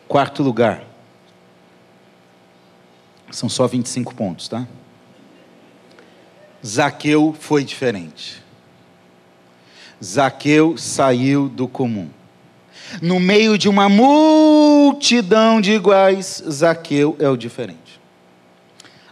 Quarto 0.09 0.42
lugar. 0.42 0.83
São 3.31 3.48
só 3.48 3.68
25 3.68 4.12
pontos, 4.12 4.48
tá? 4.48 4.66
Zaqueu 6.66 7.33
foi 7.38 7.62
diferente. 7.62 8.42
Zaqueu 10.03 10.77
saiu 10.77 11.48
do 11.48 11.68
comum 11.68 12.11
no 13.00 13.18
meio 13.18 13.57
de 13.57 13.68
uma 13.68 13.88
multidão 13.88 15.61
de 15.61 15.72
iguais, 15.72 16.42
Zaqueu 16.48 17.16
é 17.18 17.28
o 17.28 17.37
diferente. 17.37 18.00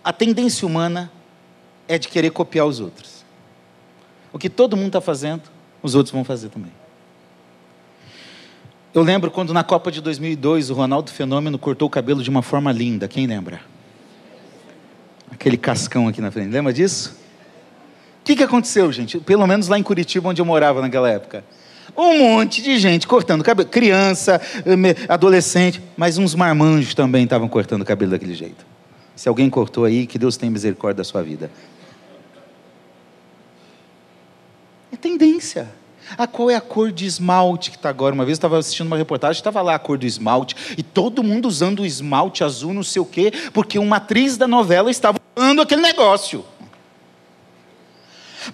A 0.02 0.12
tendência 0.12 0.66
humana 0.66 1.10
é 1.86 1.98
de 1.98 2.08
querer 2.08 2.30
copiar 2.30 2.66
os 2.66 2.80
outros. 2.80 3.24
O 4.32 4.38
que 4.38 4.48
todo 4.48 4.76
mundo 4.76 4.88
está 4.88 5.00
fazendo, 5.00 5.42
os 5.82 5.94
outros 5.94 6.12
vão 6.12 6.24
fazer 6.24 6.48
também. 6.48 6.72
Eu 8.92 9.02
lembro 9.02 9.30
quando 9.30 9.52
na 9.52 9.62
Copa 9.62 9.90
de 9.90 10.00
2002 10.00 10.70
o 10.70 10.74
Ronaldo 10.74 11.12
Fenômeno 11.12 11.58
cortou 11.58 11.86
o 11.86 11.90
cabelo 11.90 12.22
de 12.22 12.30
uma 12.30 12.42
forma 12.42 12.72
linda. 12.72 13.06
Quem 13.06 13.26
lembra? 13.26 13.60
Aquele 15.30 15.56
cascão 15.56 16.08
aqui 16.08 16.20
na 16.20 16.30
frente. 16.30 16.50
Lembra 16.50 16.72
disso? 16.72 17.16
O 18.20 18.24
que, 18.24 18.34
que 18.34 18.42
aconteceu, 18.42 18.90
gente? 18.90 19.18
Pelo 19.20 19.46
menos 19.46 19.68
lá 19.68 19.78
em 19.78 19.82
Curitiba, 19.82 20.28
onde 20.28 20.42
eu 20.42 20.44
morava 20.44 20.80
naquela 20.80 21.08
época. 21.08 21.44
Um 21.96 22.18
monte 22.18 22.62
de 22.62 22.78
gente 22.78 23.06
cortando 23.06 23.42
cabelo, 23.42 23.68
criança, 23.68 24.40
adolescente, 25.08 25.82
mas 25.96 26.18
uns 26.18 26.34
marmanjos 26.34 26.94
também 26.94 27.24
estavam 27.24 27.48
cortando 27.48 27.84
cabelo 27.84 28.12
daquele 28.12 28.34
jeito. 28.34 28.64
Se 29.16 29.28
alguém 29.28 29.50
cortou 29.50 29.84
aí, 29.84 30.06
que 30.06 30.18
Deus 30.18 30.36
tenha 30.36 30.50
misericórdia 30.50 30.98
da 30.98 31.04
sua 31.04 31.22
vida. 31.22 31.50
É 34.92 34.96
tendência. 34.96 35.68
A 36.16 36.26
qual 36.26 36.50
é 36.50 36.56
a 36.56 36.60
cor 36.60 36.90
de 36.90 37.06
esmalte 37.06 37.70
que 37.70 37.76
está 37.76 37.88
agora? 37.88 38.14
Uma 38.14 38.24
vez 38.24 38.36
eu 38.36 38.38
estava 38.38 38.58
assistindo 38.58 38.86
uma 38.86 38.96
reportagem, 38.96 39.38
estava 39.38 39.62
lá 39.62 39.74
a 39.74 39.78
cor 39.78 39.96
do 39.96 40.06
esmalte, 40.06 40.56
e 40.76 40.82
todo 40.82 41.22
mundo 41.22 41.46
usando 41.46 41.80
o 41.80 41.86
esmalte 41.86 42.42
azul, 42.42 42.72
não 42.72 42.82
sei 42.82 43.00
o 43.00 43.04
quê, 43.04 43.32
porque 43.52 43.78
uma 43.78 43.96
atriz 43.96 44.36
da 44.36 44.48
novela 44.48 44.90
estava 44.90 45.18
usando 45.36 45.62
aquele 45.62 45.82
negócio. 45.82 46.44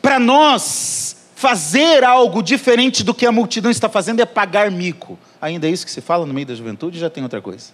Para 0.02 0.18
nós, 0.18 1.15
fazer 1.36 2.02
algo 2.02 2.42
diferente 2.42 3.04
do 3.04 3.12
que 3.12 3.26
a 3.26 3.30
multidão 3.30 3.70
está 3.70 3.90
fazendo 3.90 4.20
é 4.20 4.24
pagar 4.24 4.70
mico. 4.70 5.18
Ainda 5.38 5.68
é 5.68 5.70
isso 5.70 5.84
que 5.84 5.92
se 5.92 6.00
fala 6.00 6.24
no 6.24 6.32
meio 6.32 6.46
da 6.46 6.54
juventude? 6.54 6.98
Já 6.98 7.10
tem 7.10 7.22
outra 7.22 7.42
coisa. 7.42 7.72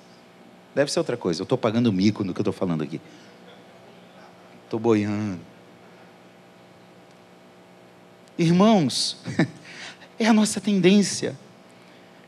Deve 0.75 0.91
ser 0.91 0.99
outra 0.99 1.17
coisa. 1.17 1.41
Eu 1.41 1.45
estou 1.45 1.57
pagando 1.57 1.93
mico 1.93 2.25
no 2.25 2.35
que 2.35 2.41
eu 2.41 2.43
estou 2.43 2.53
falando 2.53 2.83
aqui. 2.83 3.01
Estou 4.65 4.81
boiando. 4.81 5.39
Irmãos, 8.37 9.17
é 10.19 10.27
a 10.27 10.33
nossa 10.33 10.61
tendência. 10.61 11.37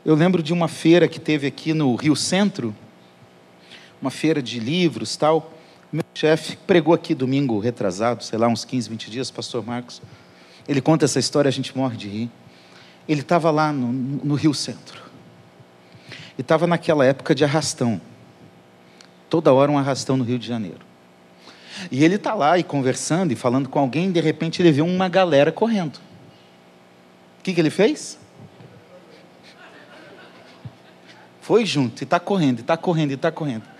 Eu 0.05 0.15
lembro 0.15 0.41
de 0.41 0.53
uma 0.53 0.69
feira 0.69 1.05
que 1.05 1.19
teve 1.19 1.47
aqui 1.47 1.73
no 1.73 1.95
Rio 1.95 2.15
Centro, 2.15 2.73
uma 4.01 4.11
feira 4.11 4.41
de 4.41 4.57
livros 4.57 5.17
tal. 5.17 5.51
Meu 5.91 6.05
chefe 6.13 6.55
pregou 6.65 6.93
aqui 6.93 7.13
domingo 7.13 7.59
retrasado, 7.59 8.23
sei 8.23 8.39
lá, 8.39 8.47
uns 8.47 8.63
15, 8.63 8.89
20 8.89 9.11
dias, 9.11 9.29
pastor 9.29 9.65
Marcos. 9.65 10.01
Ele 10.67 10.81
conta 10.81 11.05
essa 11.05 11.19
história, 11.19 11.49
a 11.49 11.51
gente 11.51 11.75
morre 11.77 11.95
de 11.95 12.07
rir. 12.07 12.31
Ele 13.07 13.21
estava 13.21 13.51
lá 13.51 13.71
no, 13.71 13.91
no 13.91 14.35
Rio 14.35 14.53
Centro. 14.53 15.01
E 16.37 16.41
estava 16.41 16.65
naquela 16.65 17.05
época 17.05 17.35
de 17.35 17.43
arrastão. 17.43 18.01
Toda 19.29 19.53
hora 19.53 19.71
um 19.71 19.77
arrastão 19.77 20.17
no 20.17 20.23
Rio 20.23 20.39
de 20.39 20.47
Janeiro. 20.47 20.79
E 21.91 22.03
ele 22.03 22.15
está 22.15 22.33
lá 22.33 22.57
e 22.57 22.63
conversando 22.63 23.31
e 23.31 23.35
falando 23.35 23.69
com 23.69 23.79
alguém, 23.79 24.09
e 24.09 24.11
de 24.11 24.21
repente 24.21 24.61
ele 24.61 24.71
vê 24.71 24.81
uma 24.81 25.09
galera 25.09 25.51
correndo. 25.51 25.97
O 27.39 27.43
que, 27.43 27.53
que 27.53 27.59
ele 27.59 27.69
fez? 27.69 28.17
Foi 31.41 31.65
junto, 31.65 32.01
e 32.01 32.05
está 32.05 32.19
correndo, 32.19 32.59
e 32.59 32.61
está 32.61 32.75
correndo, 32.75 33.11
e 33.11 33.13
está 33.13 33.31
correndo. 33.31 33.74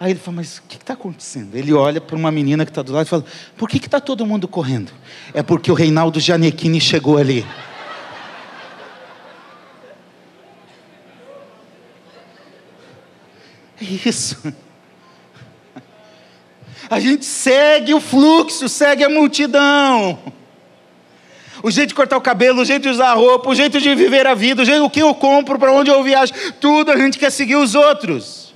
Aí 0.00 0.12
ele 0.12 0.20
fala, 0.20 0.36
mas 0.36 0.58
o 0.58 0.62
que 0.68 0.76
está 0.76 0.92
acontecendo? 0.92 1.56
Ele 1.56 1.72
olha 1.72 2.00
para 2.00 2.14
uma 2.14 2.30
menina 2.30 2.64
que 2.64 2.70
está 2.70 2.82
do 2.82 2.92
lado 2.92 3.06
e 3.06 3.08
fala, 3.08 3.24
por 3.56 3.68
que 3.68 3.78
está 3.78 3.98
todo 3.98 4.24
mundo 4.24 4.46
correndo? 4.46 4.92
É 5.34 5.42
porque 5.42 5.72
o 5.72 5.74
Reinaldo 5.74 6.20
Gianecchini 6.20 6.80
chegou 6.80 7.18
ali. 7.18 7.44
É 13.80 14.08
isso. 14.08 14.36
A 16.90 16.98
gente 16.98 17.24
segue 17.24 17.94
o 17.94 18.00
fluxo, 18.00 18.68
segue 18.68 19.04
a 19.04 19.08
multidão. 19.08 20.18
O 21.62 21.70
jeito 21.70 21.90
de 21.90 21.94
cortar 21.94 22.16
o 22.16 22.20
cabelo, 22.20 22.62
o 22.62 22.64
jeito 22.64 22.82
de 22.82 22.88
usar 22.88 23.10
a 23.10 23.14
roupa, 23.14 23.50
o 23.50 23.54
jeito 23.54 23.80
de 23.80 23.94
viver 23.94 24.26
a 24.26 24.34
vida, 24.34 24.62
o 24.62 24.64
jeito 24.64 24.84
o 24.84 24.90
que 24.90 25.00
eu 25.00 25.14
compro, 25.14 25.58
para 25.60 25.72
onde 25.72 25.90
eu 25.90 26.02
viajo, 26.02 26.32
tudo 26.60 26.90
a 26.90 26.96
gente 26.96 27.18
quer 27.18 27.30
seguir 27.30 27.54
os 27.54 27.76
outros. 27.76 28.47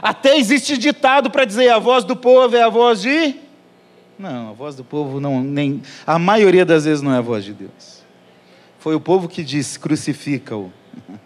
Até 0.00 0.36
existe 0.36 0.76
ditado 0.76 1.30
para 1.30 1.44
dizer 1.44 1.68
a 1.70 1.78
voz 1.78 2.04
do 2.04 2.14
povo 2.16 2.56
é 2.56 2.62
a 2.62 2.68
voz 2.68 3.00
de 3.00 3.34
Não, 4.18 4.50
a 4.50 4.52
voz 4.52 4.74
do 4.76 4.84
povo 4.84 5.20
não 5.20 5.42
nem 5.42 5.82
a 6.06 6.18
maioria 6.18 6.64
das 6.64 6.84
vezes 6.84 7.02
não 7.02 7.12
é 7.14 7.18
a 7.18 7.22
voz 7.22 7.44
de 7.44 7.52
Deus. 7.52 8.04
Foi 8.78 8.94
o 8.94 9.00
povo 9.00 9.28
que 9.28 9.42
disse: 9.42 9.78
"Crucifica-o". 9.78 10.72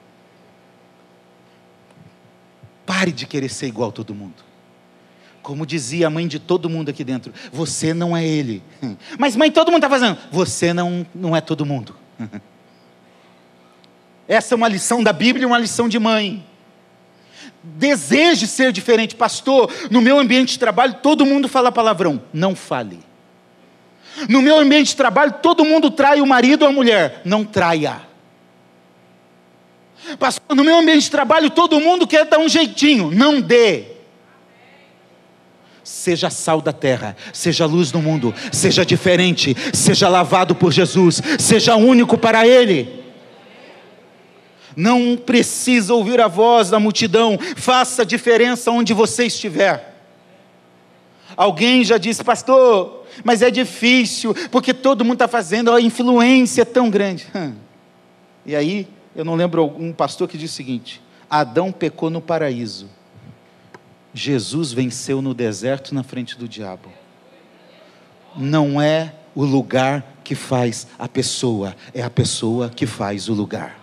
Pare 2.87 3.13
de 3.13 3.27
querer 3.27 3.49
ser 3.49 3.67
igual 3.67 3.91
a 3.91 3.93
todo 3.93 4.15
mundo. 4.15 4.51
Como 5.43 5.65
dizia 5.65 6.07
a 6.07 6.11
mãe 6.11 6.29
de 6.29 6.39
todo 6.39 6.69
mundo 6.69 6.91
aqui 6.91 7.03
dentro, 7.03 7.33
você 7.53 7.95
não 7.95 8.17
é 8.17 8.27
ele. 8.27 8.63
Mas 9.19 9.37
mãe, 9.37 9.51
todo 9.51 9.71
mundo 9.71 9.85
está 9.85 9.89
fazendo. 9.89 10.19
Você 10.31 10.73
não, 10.73 11.07
não 11.15 11.35
é 11.35 11.41
todo 11.41 11.65
mundo. 11.65 11.97
Essa 14.29 14.55
é 14.55 14.57
uma 14.57 14.69
lição 14.69 15.03
da 15.03 15.13
Bíblia 15.13 15.43
e 15.43 15.47
uma 15.47 15.59
lição 15.59 15.89
de 15.89 15.99
mãe. 15.99 16.47
Deseje 17.63 18.47
ser 18.47 18.73
diferente, 18.73 19.15
pastor. 19.15 19.71
No 19.91 20.01
meu 20.01 20.19
ambiente 20.19 20.53
de 20.53 20.59
trabalho, 20.59 20.95
todo 21.03 21.27
mundo 21.27 21.49
fala 21.49 21.71
palavrão. 21.71 22.23
Não 22.33 22.57
fale. 22.57 22.99
No 24.29 24.41
meu 24.41 24.59
ambiente 24.59 24.89
de 24.89 24.97
trabalho, 24.97 25.35
todo 25.43 25.65
mundo 25.65 25.91
trai 25.91 26.21
o 26.21 26.27
marido 26.27 26.63
ou 26.63 26.69
a 26.69 26.73
mulher. 26.73 27.21
Não 27.25 27.45
traia. 27.45 28.01
Pastor, 30.19 30.57
no 30.57 30.65
meu 30.65 30.79
ambiente 30.79 31.03
de 31.03 31.11
trabalho, 31.11 31.51
todo 31.51 31.81
mundo 31.81 32.07
quer 32.07 32.25
dar 32.25 32.39
um 32.39 32.49
jeitinho. 32.49 33.11
Não 33.11 33.41
dê. 33.41 33.85
Seja 35.85 36.31
sal 36.31 36.61
da 36.61 36.73
terra, 36.73 37.17
seja 37.33 37.67
luz 37.67 37.93
no 37.93 38.01
mundo, 38.01 38.35
seja 38.53 38.87
diferente, 38.87 39.57
seja 39.73 40.09
lavado 40.09 40.55
por 40.55 40.73
Jesus, 40.73 41.21
seja 41.39 41.75
único 41.75 42.17
para 42.17 42.47
Ele. 42.47 43.00
Não 44.77 45.17
precisa 45.17 45.95
ouvir 45.95 46.21
a 46.21 46.29
voz 46.29 46.71
da 46.71 46.79
multidão, 46.79 47.39
faça 47.57 48.05
diferença 48.05 48.71
onde 48.71 48.95
você 48.95 49.27
estiver. 49.27 49.91
Alguém 51.37 51.85
já 51.85 51.99
disse, 51.99 52.23
pastor, 52.23 53.05
mas 53.25 53.43
é 53.43 53.51
difícil, 53.51 54.35
porque 54.51 54.75
todo 54.75 55.05
mundo 55.05 55.15
está 55.15 55.29
fazendo, 55.29 55.73
a 55.73 55.81
influência 55.81 56.63
é 56.63 56.65
tão 56.65 56.91
grande. 56.91 57.27
E 58.47 58.57
aí, 58.57 58.89
eu 59.15 59.23
não 59.23 59.35
lembro 59.35 59.67
um 59.79 59.93
pastor 59.93 60.27
que 60.27 60.39
disse 60.39 60.55
o 60.55 60.57
seguinte: 60.57 61.03
Adão 61.29 61.71
pecou 61.71 62.09
no 62.09 62.23
paraíso, 62.23 62.89
Jesus 64.13 64.73
venceu 64.73 65.21
no 65.21 65.35
deserto 65.35 65.95
na 65.95 66.03
frente 66.03 66.39
do 66.39 66.49
diabo. 66.49 66.91
Não 68.35 68.81
é 68.81 69.15
o 69.35 69.45
lugar 69.45 70.21
que 70.25 70.35
faz 70.35 70.87
a 70.99 71.09
pessoa, 71.09 71.77
é 71.95 72.03
a 72.03 72.11
pessoa 72.11 72.71
que 72.71 72.87
faz 72.87 73.29
o 73.29 73.35
lugar. 73.35 73.80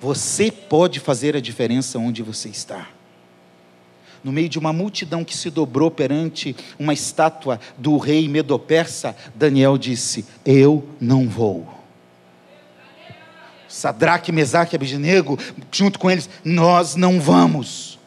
Você 0.00 0.50
pode 0.50 1.00
fazer 1.00 1.36
a 1.36 1.40
diferença 1.40 1.98
onde 1.98 2.22
você 2.22 2.48
está. 2.48 2.88
No 4.22 4.32
meio 4.32 4.48
de 4.48 4.58
uma 4.58 4.72
multidão 4.72 5.24
que 5.24 5.36
se 5.36 5.50
dobrou 5.50 5.90
perante 5.90 6.54
uma 6.78 6.92
estátua 6.92 7.60
do 7.76 7.96
rei 7.96 8.28
Medo-Persa, 8.28 9.16
Daniel 9.34 9.78
disse: 9.78 10.24
Eu 10.44 10.88
não 11.00 11.28
vou. 11.28 11.66
Sadraque, 13.68 14.32
Mesaque 14.32 14.74
e 14.74 14.76
Abidinego, 14.76 15.38
junto 15.70 15.98
com 15.98 16.10
eles, 16.10 16.28
nós 16.42 16.96
não 16.96 17.20
vamos. 17.20 17.98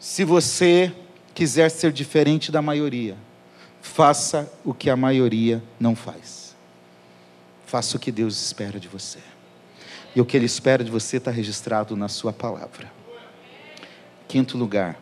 Se 0.00 0.24
você 0.24 0.92
quiser 1.34 1.70
ser 1.70 1.92
diferente 1.92 2.50
da 2.50 2.62
maioria, 2.62 3.16
faça 3.80 4.50
o 4.64 4.72
que 4.72 4.90
a 4.90 4.96
maioria 4.96 5.62
não 5.78 5.94
faz. 5.94 6.56
Faça 7.66 7.96
o 7.96 8.00
que 8.00 8.10
Deus 8.10 8.42
espera 8.44 8.80
de 8.80 8.88
você. 8.88 9.31
E 10.14 10.20
o 10.20 10.24
que 10.24 10.36
Ele 10.36 10.46
espera 10.46 10.84
de 10.84 10.90
você 10.90 11.16
está 11.16 11.30
registrado 11.30 11.96
na 11.96 12.08
Sua 12.08 12.32
palavra. 12.32 12.92
Quinto 14.28 14.56
lugar. 14.56 14.98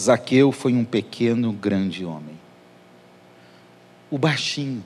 Zaqueu 0.00 0.50
foi 0.50 0.74
um 0.74 0.84
pequeno, 0.84 1.52
grande 1.52 2.04
homem. 2.04 2.38
O 4.10 4.18
baixinho, 4.18 4.82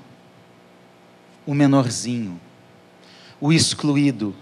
o 1.46 1.54
menorzinho, 1.54 2.38
o 3.40 3.52
excluído, 3.52 4.34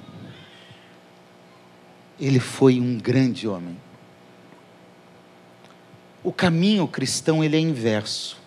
ele 2.19 2.41
foi 2.41 2.81
um 2.81 2.99
grande 2.99 3.47
homem. 3.47 3.77
O 6.23 6.33
caminho 6.33 6.89
cristão 6.89 7.45
ele 7.45 7.57
é 7.57 7.61
inverso. 7.61 8.39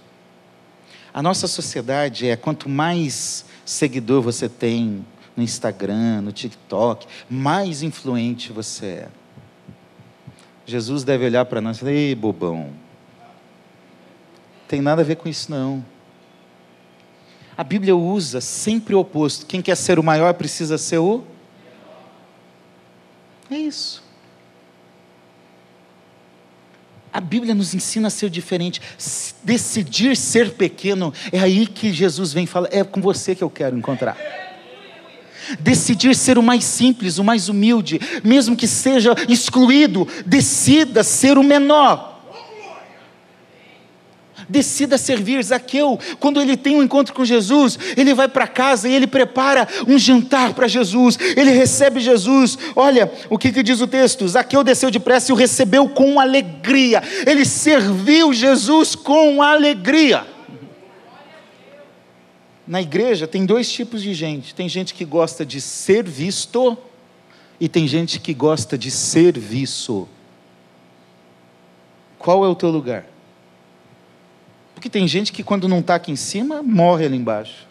A 1.13 1.21
nossa 1.21 1.47
sociedade 1.47 2.27
é 2.27 2.35
quanto 2.35 2.67
mais 2.67 3.45
seguidor 3.69 4.21
você 4.21 4.49
tem 4.49 5.05
no 5.35 5.43
Instagram, 5.43 6.21
no 6.21 6.31
TikTok, 6.31 7.07
mais 7.29 7.83
influente 7.83 8.51
você 8.51 8.85
é. 8.85 9.07
Jesus 10.65 11.03
deve 11.03 11.25
olhar 11.25 11.45
para 11.45 11.61
nós 11.61 11.77
e 11.77 11.79
falar: 11.79 11.91
"Ei, 11.91 12.15
bobão. 12.15 12.71
Tem 14.67 14.81
nada 14.81 15.01
a 15.01 15.05
ver 15.05 15.15
com 15.15 15.29
isso 15.29 15.51
não." 15.51 15.85
A 17.55 17.63
Bíblia 17.63 17.95
usa 17.95 18.41
sempre 18.41 18.95
o 18.95 18.99
oposto. 18.99 19.45
Quem 19.45 19.61
quer 19.61 19.75
ser 19.75 19.99
o 19.99 20.03
maior 20.03 20.33
precisa 20.33 20.77
ser 20.77 20.97
o 20.97 21.23
é 23.51 23.57
isso. 23.57 24.03
A 27.11 27.19
Bíblia 27.19 27.55
nos 27.55 27.73
ensina 27.73 28.07
a 28.07 28.11
ser 28.11 28.29
diferente. 28.29 28.81
Decidir 29.43 30.15
ser 30.15 30.51
pequeno, 30.51 31.13
é 31.31 31.39
aí 31.39 31.65
que 31.65 31.91
Jesus 31.91 32.33
vem 32.33 32.45
falar, 32.45 32.69
é 32.71 32.83
com 32.83 33.01
você 33.01 33.33
que 33.35 33.43
eu 33.43 33.49
quero 33.49 33.77
encontrar. 33.77 34.17
Decidir 35.59 36.15
ser 36.15 36.37
o 36.37 36.43
mais 36.43 36.63
simples, 36.63 37.17
o 37.17 37.23
mais 37.23 37.49
humilde, 37.49 37.99
mesmo 38.23 38.55
que 38.55 38.67
seja 38.67 39.15
excluído, 39.27 40.07
decida 40.25 41.03
ser 41.03 41.37
o 41.37 41.43
menor. 41.43 42.18
Decida 44.49 44.97
servir. 44.97 45.43
Zaqueu, 45.43 45.99
quando 46.19 46.41
ele 46.41 46.57
tem 46.57 46.75
um 46.75 46.83
encontro 46.83 47.13
com 47.13 47.23
Jesus, 47.23 47.77
ele 47.95 48.13
vai 48.15 48.27
para 48.27 48.47
casa 48.47 48.89
e 48.89 48.93
ele 48.93 49.05
prepara 49.05 49.67
um 49.87 49.97
jantar 49.97 50.53
para 50.53 50.67
Jesus. 50.67 51.17
Ele 51.37 51.51
recebe 51.51 51.99
Jesus. 51.99 52.57
Olha 52.75 53.11
o 53.29 53.37
que, 53.37 53.51
que 53.51 53.61
diz 53.61 53.79
o 53.79 53.87
texto: 53.87 54.27
Zaqueu 54.27 54.63
desceu 54.63 54.89
depressa 54.89 55.31
e 55.31 55.33
o 55.33 55.37
recebeu 55.37 55.87
com 55.87 56.19
alegria. 56.19 57.03
Ele 57.27 57.45
serviu 57.45 58.33
Jesus 58.33 58.95
com 58.95 59.41
alegria. 59.41 60.25
Na 62.67 62.81
igreja 62.81 63.27
tem 63.27 63.45
dois 63.45 63.71
tipos 63.71 64.01
de 64.01 64.13
gente: 64.13 64.55
tem 64.55 64.67
gente 64.67 64.93
que 64.93 65.05
gosta 65.05 65.45
de 65.45 65.61
ser 65.61 66.03
visto 66.03 66.77
e 67.59 67.67
tem 67.67 67.87
gente 67.87 68.19
que 68.19 68.33
gosta 68.33 68.77
de 68.77 68.89
serviço. 68.89 70.07
Qual 72.17 72.45
é 72.45 72.47
o 72.47 72.55
teu 72.55 72.69
lugar? 72.69 73.05
Porque 74.79 74.89
tem 74.89 75.05
gente 75.09 75.33
que 75.33 75.43
quando 75.43 75.67
não 75.67 75.79
está 75.79 75.95
aqui 75.95 76.09
em 76.09 76.15
cima, 76.15 76.63
morre 76.63 77.05
ali 77.05 77.17
embaixo. 77.17 77.67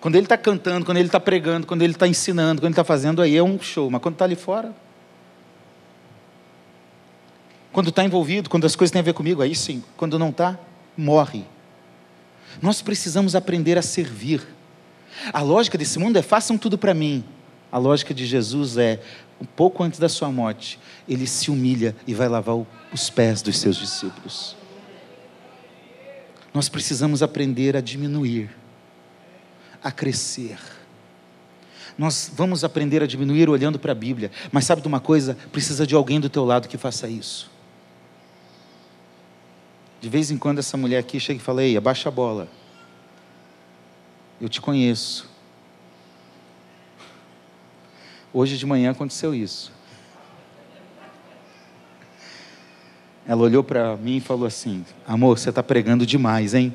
Quando 0.00 0.14
ele 0.14 0.24
está 0.24 0.38
cantando, 0.38 0.86
quando 0.86 0.96
ele 0.96 1.06
está 1.06 1.20
pregando, 1.20 1.66
quando 1.66 1.82
ele 1.82 1.92
está 1.92 2.08
ensinando, 2.08 2.62
quando 2.62 2.68
ele 2.68 2.72
está 2.72 2.82
fazendo, 2.82 3.20
aí 3.20 3.36
é 3.36 3.42
um 3.42 3.60
show. 3.60 3.90
Mas 3.90 4.00
quando 4.00 4.14
está 4.14 4.24
ali 4.24 4.36
fora, 4.36 4.74
quando 7.70 7.90
está 7.90 8.02
envolvido, 8.02 8.48
quando 8.48 8.64
as 8.64 8.74
coisas 8.74 8.90
têm 8.90 9.00
a 9.00 9.02
ver 9.02 9.12
comigo, 9.12 9.42
aí 9.42 9.54
sim. 9.54 9.84
Quando 9.98 10.18
não 10.18 10.30
está, 10.30 10.58
morre. 10.96 11.44
Nós 12.62 12.80
precisamos 12.80 13.36
aprender 13.36 13.76
a 13.76 13.82
servir. 13.82 14.40
A 15.30 15.42
lógica 15.42 15.76
desse 15.76 15.98
mundo 15.98 16.16
é: 16.16 16.22
façam 16.22 16.56
tudo 16.56 16.78
para 16.78 16.94
mim. 16.94 17.22
A 17.70 17.76
lógica 17.76 18.14
de 18.14 18.24
Jesus 18.24 18.78
é, 18.78 18.98
um 19.38 19.44
pouco 19.44 19.82
antes 19.82 20.00
da 20.00 20.08
sua 20.08 20.32
morte, 20.32 20.80
ele 21.06 21.26
se 21.26 21.50
humilha 21.50 21.94
e 22.06 22.14
vai 22.14 22.30
lavar 22.30 22.56
os 22.90 23.10
pés 23.10 23.42
dos 23.42 23.58
seus 23.58 23.76
discípulos. 23.76 24.58
Nós 26.52 26.68
precisamos 26.68 27.22
aprender 27.22 27.76
a 27.76 27.80
diminuir, 27.80 28.50
a 29.82 29.92
crescer. 29.92 30.58
Nós 31.96 32.30
vamos 32.34 32.64
aprender 32.64 33.02
a 33.02 33.06
diminuir 33.06 33.48
olhando 33.48 33.78
para 33.78 33.92
a 33.92 33.94
Bíblia, 33.94 34.30
mas 34.50 34.64
sabe 34.64 34.82
de 34.82 34.88
uma 34.88 35.00
coisa? 35.00 35.36
Precisa 35.52 35.86
de 35.86 35.94
alguém 35.94 36.18
do 36.18 36.28
teu 36.28 36.44
lado 36.44 36.68
que 36.68 36.78
faça 36.78 37.08
isso. 37.08 37.50
De 40.00 40.08
vez 40.08 40.30
em 40.30 40.38
quando 40.38 40.58
essa 40.58 40.76
mulher 40.76 40.98
aqui 40.98 41.20
chega 41.20 41.38
e 41.38 41.42
fala: 41.42 41.62
Ei, 41.62 41.76
abaixa 41.76 42.08
a 42.08 42.12
bola. 42.12 42.48
Eu 44.40 44.48
te 44.48 44.60
conheço. 44.60 45.28
Hoje 48.32 48.56
de 48.56 48.64
manhã 48.64 48.92
aconteceu 48.92 49.34
isso. 49.34 49.70
Ela 53.30 53.42
olhou 53.42 53.62
para 53.62 53.96
mim 53.96 54.16
e 54.16 54.20
falou 54.20 54.44
assim: 54.44 54.84
Amor, 55.06 55.38
você 55.38 55.50
está 55.50 55.62
pregando 55.62 56.04
demais, 56.04 56.52
hein? 56.52 56.74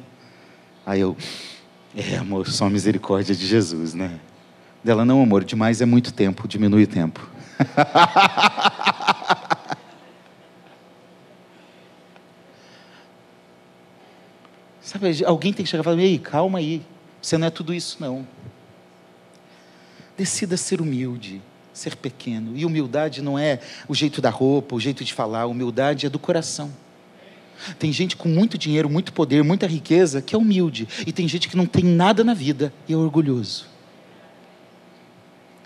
Aí 0.86 1.02
eu, 1.02 1.18
é, 1.94 2.15
amor, 2.15 2.48
só 2.48 2.70
misericórdia 2.70 3.36
de 3.36 3.46
Jesus, 3.46 3.94
né? 3.94 4.22
Dela, 4.82 5.04
não, 5.04 5.22
amor, 5.22 5.44
demais 5.44 5.82
é 5.82 5.86
muito 5.86 6.13
tempo, 6.13 6.48
diminui 6.48 6.84
o 6.84 6.88
tempo. 6.88 7.30
Sabe, 14.80 15.26
alguém 15.26 15.52
tem 15.52 15.65
que 15.65 15.70
chegar 15.70 15.82
e 15.82 15.84
falar: 15.84 16.00
Ei, 16.00 16.18
calma 16.18 16.60
aí, 16.60 16.82
você 17.22 17.38
não 17.38 17.48
é 17.48 17.50
tudo 17.50 17.74
isso, 17.74 17.98
não. 18.00 18.26
Decida 20.18 20.56
ser 20.56 20.80
humilde, 20.80 21.41
ser 21.76 21.96
pequeno. 21.98 22.56
E 22.56 22.66
humildade 22.66 23.22
não 23.22 23.38
é 23.38 23.60
o 23.88 23.94
jeito 23.94 24.22
da 24.22 24.30
roupa, 24.30 24.76
o 24.76 24.80
jeito 24.80 25.04
de 25.04 25.14
falar, 25.14 25.46
humildade 25.46 26.06
é 26.06 26.10
do 26.10 26.18
coração. 26.18 26.72
Tem 27.78 27.92
gente 27.92 28.16
com 28.16 28.30
muito 28.30 28.58
dinheiro, 28.58 28.90
muito 28.90 29.14
poder, 29.14 29.44
muita 29.44 29.68
riqueza 29.68 30.22
que 30.22 30.34
é 30.34 30.38
humilde, 30.38 30.88
e 31.06 31.12
tem 31.12 31.28
gente 31.28 31.48
que 31.48 31.58
não 31.58 31.66
tem 31.66 31.84
nada 31.84 32.24
na 32.24 32.34
vida 32.34 32.74
e 32.88 32.94
é 32.94 32.98
orgulhoso. 32.98 33.68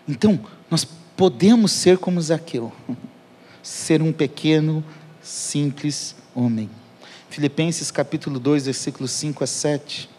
Então, 0.07 0.39
nós 0.69 0.85
podemos 1.15 1.71
ser 1.71 1.97
como 1.97 2.21
Zaqueu, 2.21 2.73
ser 3.61 4.01
um 4.01 4.11
pequeno, 4.11 4.83
simples 5.21 6.15
homem. 6.33 6.69
Filipenses 7.29 7.91
capítulo 7.91 8.39
2, 8.39 8.65
versículos 8.65 9.11
5 9.11 9.43
a 9.43 9.47
7. 9.47 10.09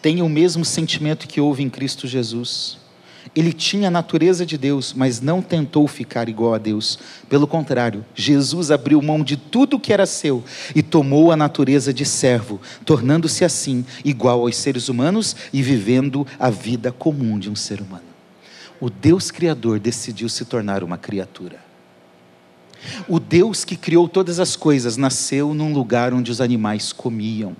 Tenha 0.00 0.24
o 0.24 0.28
mesmo 0.28 0.64
sentimento 0.64 1.26
que 1.26 1.40
houve 1.40 1.62
em 1.62 1.70
Cristo 1.70 2.06
Jesus 2.06 2.83
ele 3.34 3.52
tinha 3.52 3.88
a 3.88 3.90
natureza 3.90 4.44
de 4.44 4.58
Deus, 4.58 4.92
mas 4.92 5.20
não 5.20 5.40
tentou 5.40 5.86
ficar 5.86 6.28
igual 6.28 6.54
a 6.54 6.58
Deus. 6.58 6.98
Pelo 7.28 7.46
contrário, 7.46 8.04
Jesus 8.14 8.70
abriu 8.70 9.00
mão 9.00 9.22
de 9.22 9.36
tudo 9.36 9.78
que 9.78 9.92
era 9.92 10.06
seu 10.06 10.44
e 10.74 10.82
tomou 10.82 11.32
a 11.32 11.36
natureza 11.36 11.92
de 11.92 12.04
servo, 12.04 12.60
tornando-se 12.84 13.44
assim 13.44 13.84
igual 14.04 14.40
aos 14.40 14.56
seres 14.56 14.88
humanos 14.88 15.34
e 15.52 15.62
vivendo 15.62 16.26
a 16.38 16.50
vida 16.50 16.92
comum 16.92 17.38
de 17.38 17.50
um 17.50 17.56
ser 17.56 17.80
humano. 17.80 18.04
O 18.80 18.90
Deus 18.90 19.30
Criador 19.30 19.78
decidiu 19.78 20.28
se 20.28 20.44
tornar 20.44 20.82
uma 20.82 20.98
criatura. 20.98 21.58
O 23.08 23.18
Deus 23.18 23.64
que 23.64 23.76
criou 23.76 24.08
todas 24.08 24.38
as 24.38 24.56
coisas 24.56 24.96
nasceu 24.96 25.54
num 25.54 25.72
lugar 25.72 26.12
onde 26.12 26.30
os 26.30 26.40
animais 26.40 26.92
comiam. 26.92 27.56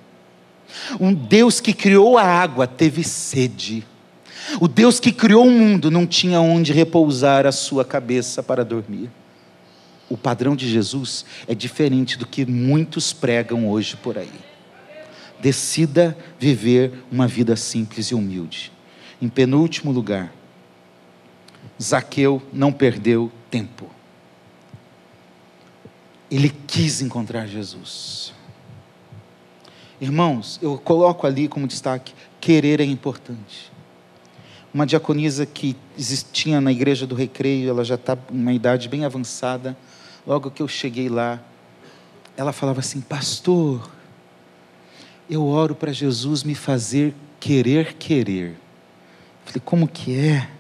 Um 1.00 1.14
Deus 1.14 1.60
que 1.60 1.72
criou 1.72 2.18
a 2.18 2.24
água 2.24 2.66
teve 2.66 3.04
sede. 3.04 3.86
O 4.60 4.68
Deus 4.68 5.00
que 5.00 5.12
criou 5.12 5.46
o 5.46 5.50
mundo 5.50 5.90
não 5.90 6.06
tinha 6.06 6.40
onde 6.40 6.72
repousar 6.72 7.46
a 7.46 7.52
sua 7.52 7.84
cabeça 7.84 8.42
para 8.42 8.64
dormir. 8.64 9.10
O 10.08 10.16
padrão 10.16 10.54
de 10.54 10.68
Jesus 10.70 11.24
é 11.48 11.54
diferente 11.54 12.18
do 12.18 12.26
que 12.26 12.44
muitos 12.44 13.12
pregam 13.12 13.68
hoje 13.68 13.96
por 13.96 14.18
aí. 14.18 14.30
Decida 15.40 16.16
viver 16.38 16.92
uma 17.10 17.26
vida 17.26 17.56
simples 17.56 18.06
e 18.08 18.14
humilde. 18.14 18.70
Em 19.20 19.28
penúltimo 19.28 19.90
lugar, 19.90 20.32
Zaqueu 21.82 22.42
não 22.52 22.72
perdeu 22.72 23.32
tempo. 23.50 23.90
Ele 26.30 26.52
quis 26.66 27.00
encontrar 27.00 27.46
Jesus. 27.46 28.32
Irmãos, 30.00 30.58
eu 30.62 30.76
coloco 30.76 31.26
ali 31.26 31.48
como 31.48 31.66
destaque: 31.66 32.12
querer 32.40 32.80
é 32.80 32.84
importante 32.84 33.73
uma 34.74 34.84
diaconisa 34.84 35.46
que 35.46 35.76
existia 35.96 36.60
na 36.60 36.72
igreja 36.72 37.06
do 37.06 37.14
Recreio, 37.14 37.70
ela 37.70 37.84
já 37.84 37.94
está 37.94 38.18
uma 38.28 38.52
idade 38.52 38.88
bem 38.88 39.04
avançada. 39.04 39.76
Logo 40.26 40.50
que 40.50 40.60
eu 40.60 40.66
cheguei 40.66 41.08
lá, 41.08 41.40
ela 42.36 42.52
falava 42.52 42.80
assim: 42.80 43.00
Pastor, 43.00 43.88
eu 45.30 45.46
oro 45.46 45.76
para 45.76 45.92
Jesus 45.92 46.42
me 46.42 46.56
fazer 46.56 47.14
querer 47.38 47.94
querer. 47.94 48.56
Falei: 49.44 49.62
Como 49.64 49.86
que 49.86 50.18
é? 50.18 50.50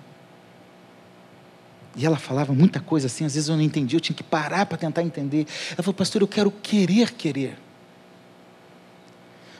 E 1.96 2.06
ela 2.06 2.16
falava 2.16 2.52
muita 2.52 2.78
coisa 2.78 3.06
assim, 3.06 3.24
às 3.24 3.34
vezes 3.34 3.48
eu 3.48 3.56
não 3.56 3.62
entendia, 3.62 3.96
eu 3.96 4.00
tinha 4.00 4.16
que 4.16 4.22
parar 4.22 4.66
para 4.66 4.78
tentar 4.78 5.02
entender. 5.02 5.44
Ela 5.72 5.82
falou: 5.82 5.94
Pastor, 5.94 6.22
eu 6.22 6.28
quero 6.28 6.52
querer 6.52 7.10
querer. 7.10 7.58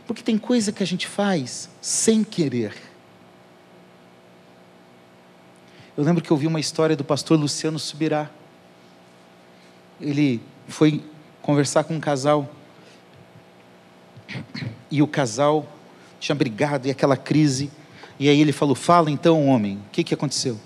Porque 0.07 0.23
tem 0.23 0.38
coisa 0.38 0.71
que 0.71 0.83
a 0.83 0.87
gente 0.87 1.09
faz 1.09 1.69
sem 1.81 2.23
querer. 2.23 2.93
Eu 5.96 6.02
lembro 6.02 6.22
que 6.22 6.30
eu 6.30 6.37
vi 6.37 6.48
uma 6.48 6.59
história 6.59 6.96
do 6.96 7.04
pastor 7.04 7.38
Luciano 7.38 7.78
Subirá. 7.78 8.28
Ele 10.00 10.40
foi 10.66 11.04
conversar 11.40 11.85
com 11.85 11.94
um 11.94 12.00
casal. 12.00 12.50
E 14.90 15.00
o 15.00 15.07
casal 15.07 15.68
tinha 16.18 16.35
brigado 16.35 16.88
e 16.88 16.90
aquela 16.90 17.16
crise. 17.16 17.70
E 18.18 18.28
aí 18.28 18.40
ele 18.40 18.50
falou: 18.50 18.74
Fala 18.74 19.09
então, 19.09 19.46
homem, 19.46 19.76
o 19.87 19.90
que, 19.92 20.02
que 20.02 20.14
aconteceu? 20.14 20.59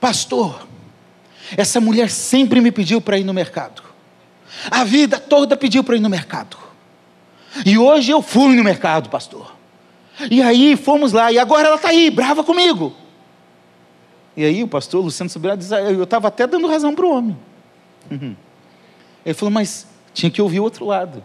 Pastor, 0.00 0.66
essa 1.54 1.78
mulher 1.78 2.08
sempre 2.08 2.58
me 2.62 2.72
pediu 2.72 2.98
para 2.98 3.18
ir 3.18 3.24
no 3.24 3.34
mercado. 3.34 3.82
A 4.70 4.84
vida 4.84 5.18
toda 5.20 5.54
pediu 5.54 5.84
para 5.84 5.96
ir 5.96 6.00
no 6.00 6.08
mercado. 6.08 6.56
E 7.66 7.76
hoje 7.76 8.10
eu 8.10 8.22
fui 8.22 8.56
no 8.56 8.64
mercado, 8.64 9.10
pastor. 9.10 9.54
E 10.30 10.40
aí 10.40 10.76
fomos 10.76 11.12
lá, 11.12 11.30
e 11.30 11.38
agora 11.38 11.66
ela 11.66 11.76
está 11.76 11.88
aí, 11.88 12.10
brava 12.10 12.42
comigo. 12.42 13.01
E 14.36 14.44
aí 14.44 14.62
o 14.62 14.68
pastor 14.68 15.04
Luciano 15.04 15.28
Sobreira 15.28 15.56
diz, 15.56 15.72
ah, 15.72 15.80
eu 15.80 16.04
estava 16.04 16.28
até 16.28 16.46
dando 16.46 16.66
razão 16.66 16.94
para 16.94 17.04
o 17.04 17.10
homem. 17.10 17.36
Uhum. 18.10 18.34
Ele 19.24 19.34
falou, 19.34 19.52
mas 19.52 19.86
tinha 20.14 20.30
que 20.30 20.40
ouvir 20.40 20.60
o 20.60 20.64
outro 20.64 20.86
lado. 20.86 21.22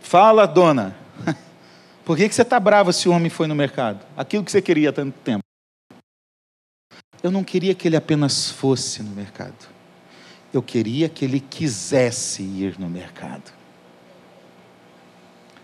Fala, 0.00 0.46
dona, 0.46 0.96
por 2.04 2.16
que, 2.16 2.28
que 2.28 2.34
você 2.34 2.42
está 2.42 2.58
brava 2.58 2.92
se 2.92 3.08
o 3.08 3.12
homem 3.12 3.30
foi 3.30 3.46
no 3.46 3.54
mercado? 3.54 4.04
Aquilo 4.16 4.44
que 4.44 4.50
você 4.50 4.62
queria 4.62 4.90
há 4.90 4.92
tanto 4.92 5.14
tempo. 5.20 5.42
Eu 7.22 7.30
não 7.30 7.42
queria 7.42 7.74
que 7.74 7.88
ele 7.88 7.96
apenas 7.96 8.50
fosse 8.50 9.02
no 9.02 9.10
mercado. 9.10 9.68
Eu 10.52 10.62
queria 10.62 11.08
que 11.08 11.24
ele 11.24 11.40
quisesse 11.40 12.42
ir 12.42 12.78
no 12.78 12.88
mercado. 12.88 13.50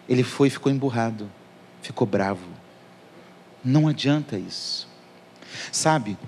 Ele 0.09 0.25
foi 0.25 0.49
e 0.49 0.51
ficou 0.51 0.73
emburrado, 0.73 1.31
ficou 1.83 2.07
bravo. 2.07 2.49
Não 3.63 3.87
adianta 3.87 4.37
isso. 4.37 4.90
Sabe, 5.73 6.19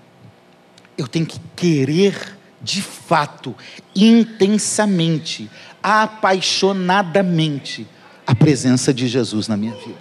eu 0.97 1.09
tenho 1.09 1.27
que 1.27 1.41
querer 1.57 2.39
de 2.63 2.81
fato, 2.81 3.55
intensamente, 3.95 5.51
apaixonadamente, 5.83 7.87
a 8.25 8.35
presença 8.35 8.95
de 8.95 9.09
Jesus 9.09 9.49
na 9.49 9.57
minha 9.57 9.75
vida. 9.75 9.99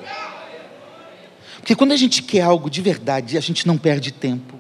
Porque 1.58 1.76
quando 1.76 1.92
a 1.92 1.98
gente 1.98 2.22
quer 2.22 2.42
algo 2.42 2.70
de 2.70 2.82
verdade, 2.82 3.38
a 3.38 3.42
gente 3.42 3.68
não 3.68 3.78
perde 3.78 4.12
tempo, 4.12 4.56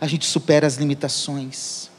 a 0.00 0.06
gente 0.06 0.26
supera 0.26 0.66
as 0.66 0.76
limitações. 0.76 1.90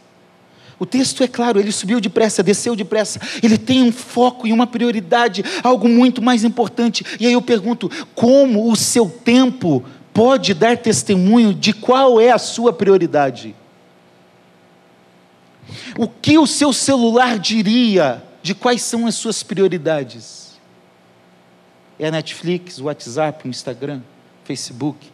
O 0.79 0.85
texto 0.85 1.23
é 1.23 1.27
claro, 1.27 1.59
ele 1.59 1.71
subiu 1.71 1.99
depressa, 1.99 2.43
desceu 2.43 2.75
depressa, 2.75 3.19
ele 3.41 3.57
tem 3.57 3.81
um 3.81 3.91
foco 3.91 4.45
e 4.45 4.53
uma 4.53 4.67
prioridade, 4.67 5.43
algo 5.63 5.89
muito 5.89 6.21
mais 6.21 6.43
importante. 6.43 7.03
E 7.19 7.25
aí 7.25 7.33
eu 7.33 7.41
pergunto: 7.41 7.89
como 8.13 8.71
o 8.71 8.75
seu 8.75 9.09
tempo 9.09 9.83
pode 10.17 10.55
dar 10.55 10.75
testemunho 10.75 11.53
de 11.53 11.71
qual 11.71 12.19
é 12.19 12.31
a 12.31 12.39
sua 12.39 12.73
prioridade. 12.73 13.55
O 15.95 16.07
que 16.07 16.39
o 16.39 16.47
seu 16.47 16.73
celular 16.73 17.37
diria 17.37 18.23
de 18.41 18.55
quais 18.55 18.81
são 18.81 19.05
as 19.05 19.13
suas 19.13 19.43
prioridades? 19.43 20.57
É 21.99 22.07
a 22.07 22.11
Netflix, 22.11 22.79
o 22.79 22.85
WhatsApp, 22.85 23.47
o 23.47 23.51
Instagram, 23.51 24.01
Facebook, 24.43 25.07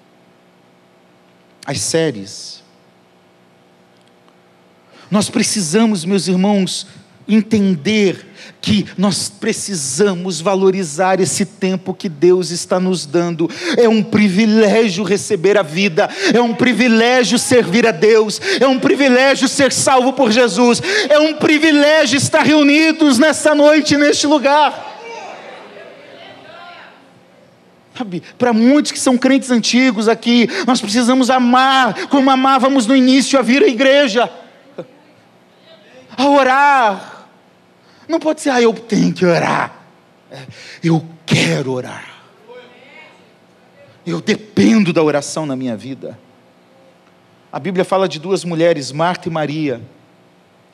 as 1.65 1.81
séries. 1.81 2.63
Nós 5.11 5.29
precisamos, 5.29 6.05
meus 6.05 6.29
irmãos, 6.29 6.87
entender 7.27 8.33
que 8.61 8.85
nós 8.97 9.29
precisamos 9.29 10.39
valorizar 10.39 11.19
esse 11.19 11.45
tempo 11.45 11.93
que 11.93 12.07
Deus 12.07 12.49
está 12.49 12.79
nos 12.79 13.05
dando. 13.05 13.49
É 13.77 13.87
um 13.89 14.01
privilégio 14.01 15.03
receber 15.03 15.57
a 15.57 15.61
vida, 15.61 16.09
é 16.33 16.41
um 16.41 16.53
privilégio 16.53 17.37
servir 17.37 17.85
a 17.87 17.91
Deus, 17.91 18.39
é 18.59 18.67
um 18.67 18.79
privilégio 18.79 19.47
ser 19.47 19.71
salvo 19.71 20.13
por 20.13 20.31
Jesus, 20.31 20.81
é 21.09 21.19
um 21.19 21.33
privilégio 21.33 22.17
estar 22.17 22.43
reunidos 22.43 23.17
nessa 23.17 23.53
noite, 23.53 23.97
neste 23.97 24.27
lugar. 24.27 24.91
Sabe, 27.97 28.23
para 28.39 28.51
muitos 28.51 28.91
que 28.91 28.99
são 28.99 29.17
crentes 29.17 29.51
antigos 29.51 30.07
aqui, 30.07 30.49
nós 30.65 30.81
precisamos 30.81 31.29
amar 31.29 32.07
como 32.07 32.31
amávamos 32.31 32.87
no 32.87 32.95
início 32.95 33.37
a 33.37 33.41
vir 33.43 33.61
à 33.61 33.67
igreja, 33.67 34.29
a 36.17 36.25
orar, 36.27 37.12
não 38.07 38.19
pode 38.19 38.41
ser, 38.41 38.49
ah, 38.49 38.61
eu 38.61 38.73
tenho 38.73 39.13
que 39.13 39.25
orar. 39.25 39.83
É, 40.31 40.39
eu 40.83 41.05
quero 41.25 41.71
orar. 41.71 42.13
Eu 44.05 44.19
dependo 44.19 44.91
da 44.91 45.01
oração 45.01 45.45
na 45.45 45.55
minha 45.55 45.77
vida. 45.77 46.17
A 47.51 47.59
Bíblia 47.59 47.85
fala 47.85 48.09
de 48.09 48.19
duas 48.19 48.43
mulheres, 48.43 48.91
Marta 48.91 49.29
e 49.29 49.31
Maria. 49.31 49.81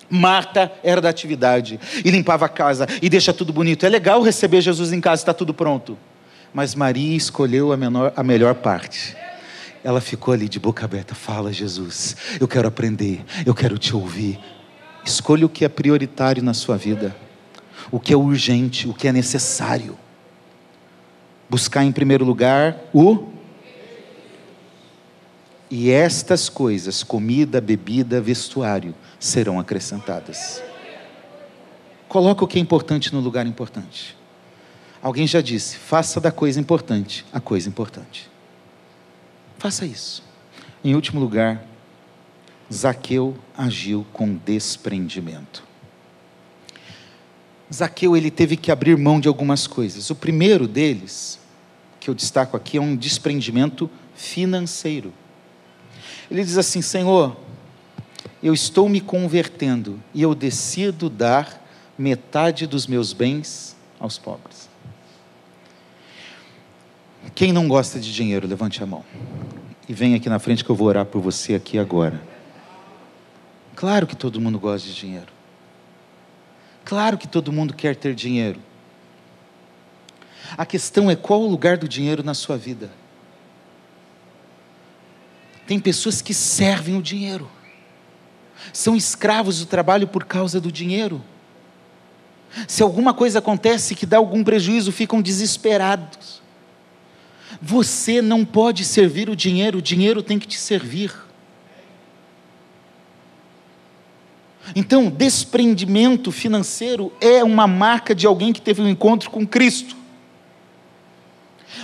Marta 0.09 0.71
era 0.83 0.99
da 0.99 1.09
atividade 1.09 1.79
e 2.03 2.09
limpava 2.09 2.45
a 2.45 2.49
casa 2.49 2.87
e 3.01 3.09
deixa 3.09 3.31
tudo 3.31 3.53
bonito. 3.53 3.85
É 3.85 3.89
legal 3.89 4.21
receber 4.21 4.61
Jesus 4.61 4.91
em 4.91 4.99
casa, 4.99 5.21
está 5.21 5.33
tudo 5.33 5.53
pronto. 5.53 5.97
Mas 6.53 6.73
Maria 6.73 7.15
escolheu 7.15 7.71
a, 7.71 7.77
menor, 7.77 8.11
a 8.15 8.23
melhor 8.23 8.55
parte. 8.55 9.15
Ela 9.83 10.01
ficou 10.01 10.33
ali 10.33 10.49
de 10.49 10.59
boca 10.59 10.83
aberta. 10.83 11.13
Fala, 11.13 11.53
Jesus, 11.53 12.15
eu 12.39 12.47
quero 12.47 12.67
aprender, 12.67 13.23
eu 13.45 13.53
quero 13.53 13.77
te 13.77 13.95
ouvir. 13.95 14.39
Escolha 15.03 15.45
o 15.45 15.49
que 15.49 15.65
é 15.65 15.69
prioritário 15.69 16.43
na 16.43 16.53
sua 16.53 16.77
vida, 16.77 17.15
o 17.91 17.99
que 17.99 18.13
é 18.13 18.17
urgente, 18.17 18.87
o 18.87 18.93
que 18.93 19.07
é 19.07 19.11
necessário. 19.11 19.97
Buscar 21.49 21.83
em 21.83 21.91
primeiro 21.91 22.23
lugar 22.23 22.77
o. 22.93 23.27
E 25.71 25.91
estas 25.91 26.49
coisas, 26.49 27.03
comida, 27.03 27.61
bebida, 27.61 28.19
vestuário, 28.19 28.95
serão 29.19 29.59
acrescentadas. 29.59 30.63
Coloca 32.07 32.43
o 32.43 32.47
que 32.47 32.57
é 32.57 32.61
importante 32.61 33.13
no 33.13 33.19
lugar 33.19 33.45
importante. 33.45 34.17
Alguém 35.01 35.27
já 35.27 35.41
disse: 35.41 35.77
faça 35.77 36.19
da 36.19 36.31
coisa 36.31 36.59
importante 36.59 37.25
a 37.31 37.39
coisa 37.39 37.69
importante. 37.69 38.29
Faça 39.57 39.85
isso. 39.85 40.23
Em 40.83 40.95
último 40.95 41.19
lugar, 41.19 41.63
Zaqueu 42.71 43.37
agiu 43.59 44.07
com 44.13 44.35
desprendimento. 44.35 45.67
Zaqueu 47.71 48.15
ele 48.15 48.31
teve 48.31 48.55
que 48.55 48.71
abrir 48.71 48.97
mão 48.97 49.19
de 49.19 49.27
algumas 49.27 49.67
coisas. 49.67 50.09
O 50.09 50.15
primeiro 50.15 50.65
deles, 50.65 51.37
que 51.99 52.09
eu 52.09 52.15
destaco 52.15 52.55
aqui, 52.55 52.77
é 52.77 52.81
um 52.81 52.95
desprendimento 52.95 53.89
financeiro. 54.15 55.13
Ele 56.31 56.41
diz 56.41 56.57
assim: 56.57 56.81
Senhor, 56.81 57.35
eu 58.41 58.53
estou 58.53 58.87
me 58.87 59.01
convertendo 59.01 59.99
e 60.13 60.21
eu 60.21 60.33
decido 60.33 61.09
dar 61.09 61.61
metade 61.97 62.65
dos 62.65 62.87
meus 62.87 63.11
bens 63.11 63.75
aos 63.99 64.17
pobres. 64.17 64.69
Quem 67.35 67.51
não 67.51 67.67
gosta 67.67 67.99
de 67.99 68.13
dinheiro, 68.13 68.47
levante 68.47 68.81
a 68.81 68.85
mão. 68.85 69.03
E 69.87 69.93
vem 69.93 70.15
aqui 70.15 70.29
na 70.29 70.39
frente 70.39 70.63
que 70.63 70.69
eu 70.69 70.75
vou 70.75 70.87
orar 70.87 71.05
por 71.05 71.21
você 71.21 71.55
aqui 71.55 71.77
agora. 71.77 72.28
Claro 73.79 74.05
que 74.05 74.13
todo 74.13 74.41
mundo 74.41 74.59
gosta 74.59 74.89
de 74.89 74.93
dinheiro. 74.93 75.31
Claro 76.83 77.17
que 77.17 77.25
todo 77.25 77.49
mundo 77.49 77.73
quer 77.73 77.95
ter 77.95 78.13
dinheiro. 78.13 78.59
A 80.57 80.65
questão 80.65 81.09
é 81.09 81.15
qual 81.15 81.39
o 81.39 81.47
lugar 81.47 81.77
do 81.77 81.87
dinheiro 81.87 82.21
na 82.21 82.33
sua 82.33 82.57
vida. 82.57 82.91
Tem 85.65 85.79
pessoas 85.79 86.21
que 86.21 86.33
servem 86.33 86.97
o 86.97 87.01
dinheiro, 87.01 87.49
são 88.73 88.97
escravos 88.97 89.59
do 89.59 89.65
trabalho 89.65 90.09
por 90.09 90.25
causa 90.25 90.59
do 90.59 90.69
dinheiro. 90.69 91.23
Se 92.67 92.83
alguma 92.83 93.13
coisa 93.13 93.39
acontece 93.39 93.95
que 93.95 94.05
dá 94.05 94.17
algum 94.17 94.43
prejuízo, 94.43 94.91
ficam 94.91 95.21
desesperados. 95.21 96.41
Você 97.61 98.21
não 98.21 98.43
pode 98.43 98.83
servir 98.83 99.29
o 99.29 99.37
dinheiro, 99.37 99.77
o 99.77 99.81
dinheiro 99.81 100.21
tem 100.21 100.37
que 100.37 100.49
te 100.49 100.59
servir. 100.59 101.28
Então, 104.75 105.09
desprendimento 105.09 106.31
financeiro 106.31 107.11
é 107.19 107.43
uma 107.43 107.67
marca 107.67 108.13
de 108.13 108.27
alguém 108.27 108.53
que 108.53 108.61
teve 108.61 108.81
um 108.81 108.87
encontro 108.87 109.29
com 109.29 109.45
Cristo. 109.45 109.95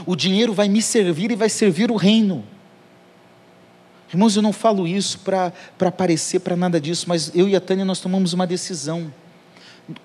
O 0.06 0.16
dinheiro 0.16 0.54
vai 0.54 0.68
me 0.68 0.82
servir 0.82 1.32
e 1.32 1.36
vai 1.36 1.50
servir 1.50 1.92
o 1.92 1.96
reino. 1.96 2.44
Irmãos, 4.10 4.36
eu 4.36 4.42
não 4.42 4.54
falo 4.54 4.88
isso 4.88 5.20
para 5.20 5.52
aparecer, 5.82 6.40
para 6.40 6.56
nada 6.56 6.80
disso, 6.80 7.06
mas 7.08 7.32
eu 7.36 7.50
e 7.50 7.56
a 7.56 7.62
Tânia 7.62 7.84
nós 7.84 8.00
tomamos 8.00 8.34
uma 8.34 8.46
decisão 8.46 9.12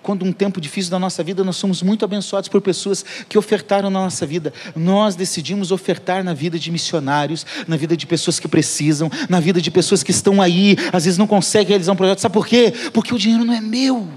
quando 0.03 0.25
um 0.25 0.33
tempo 0.33 0.61
difícil 0.61 0.91
da 0.91 0.99
nossa 0.99 1.23
vida, 1.23 1.43
nós 1.43 1.57
somos 1.57 1.83
muito 1.83 2.05
abençoados 2.05 2.49
por 2.49 2.61
pessoas 2.61 3.05
que 3.29 3.39
ofertaram 3.39 3.91
na 3.91 4.01
nossa 4.01 4.27
vida. 4.27 4.53
Nós 4.77 5.15
decidimos 5.15 5.73
ofertar 5.73 6.23
na 6.23 6.35
vida 6.35 6.59
de 6.59 6.71
missionários, 6.71 7.47
na 7.67 7.77
vida 7.77 7.97
de 7.97 8.07
pessoas 8.07 8.39
que 8.39 8.49
precisam, 8.49 9.11
na 9.29 9.41
vida 9.41 9.61
de 9.61 9.71
pessoas 9.71 10.03
que 10.03 10.11
estão 10.11 10.41
aí, 10.41 10.77
às 10.93 11.05
vezes 11.05 11.19
não 11.19 11.27
conseguem 11.27 11.69
realizar 11.69 11.93
um 11.93 11.97
projeto. 11.97 12.21
Sabe 12.21 12.35
por 12.35 12.47
quê? 12.47 12.73
Porque 12.93 13.15
o 13.15 13.19
dinheiro 13.19 13.45
não 13.45 13.55
é 13.55 13.61
meu. 13.61 14.09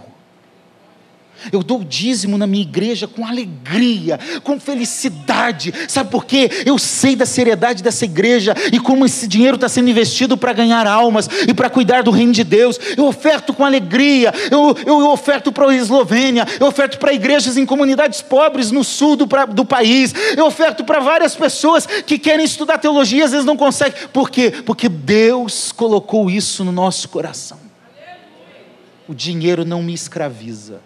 Eu 1.52 1.64
dou 1.64 1.82
o 1.82 1.86
dízimo 1.86 2.38
na 2.38 2.48
minha 2.48 2.62
igreja 2.62 3.08
com 3.08 3.26
alegria, 3.26 4.20
com 4.44 4.60
felicidade. 4.60 5.74
Sabe 5.88 6.10
por 6.10 6.26
quê? 6.26 6.50
Eu 6.66 6.78
sei 6.78 7.16
da 7.16 7.26
seriedade 7.26 7.84
dessa 7.84 8.06
igreja 8.06 8.56
e 8.72 8.80
como 8.80 9.06
esse 9.06 9.28
dinheiro 9.28 9.56
está 9.56 9.68
sendo 9.68 9.90
investido 9.90 10.38
para 10.38 10.54
ganhar 10.54 10.88
almas 10.88 11.30
e 11.48 11.54
para 11.54 11.70
cuidar 11.70 12.04
do 12.04 12.12
reino 12.12 12.34
de 12.34 12.44
Deus. 12.44 12.80
Eu 12.96 13.06
oferto 13.06 13.54
com 13.54 13.66
alegria. 13.66 14.34
Eu, 14.50 14.76
eu 14.86 15.10
oferto 15.10 15.52
para 15.52 15.70
a 15.70 15.76
Eslovênia. 15.76 16.46
Eu 16.60 16.68
oferto 16.68 16.98
para 16.98 17.14
igrejas 17.14 17.58
em 17.58 17.66
comunidades 17.66 18.22
pobres 18.22 18.72
no 18.72 18.84
sul 18.84 19.16
do, 19.16 19.28
pra, 19.28 19.46
do 19.46 19.66
país. 19.66 20.14
Eu 20.36 20.46
oferto 20.46 20.84
para 20.84 21.00
várias 21.00 21.36
pessoas 21.36 21.86
que 21.86 22.18
querem 22.18 22.46
estudar 22.46 22.78
teologia 22.78 23.26
às 23.26 23.32
vezes 23.32 23.46
não 23.46 23.58
conseguem. 23.58 23.94
Por 24.12 24.30
quê? 24.30 24.52
Porque 24.66 24.88
Deus 24.88 25.72
colocou 25.72 26.30
isso 26.30 26.64
no 26.64 26.72
nosso 26.72 27.10
coração. 27.10 27.58
O 29.08 29.14
dinheiro 29.14 29.66
não 29.66 29.84
me 29.84 29.94
escraviza. 29.94 30.80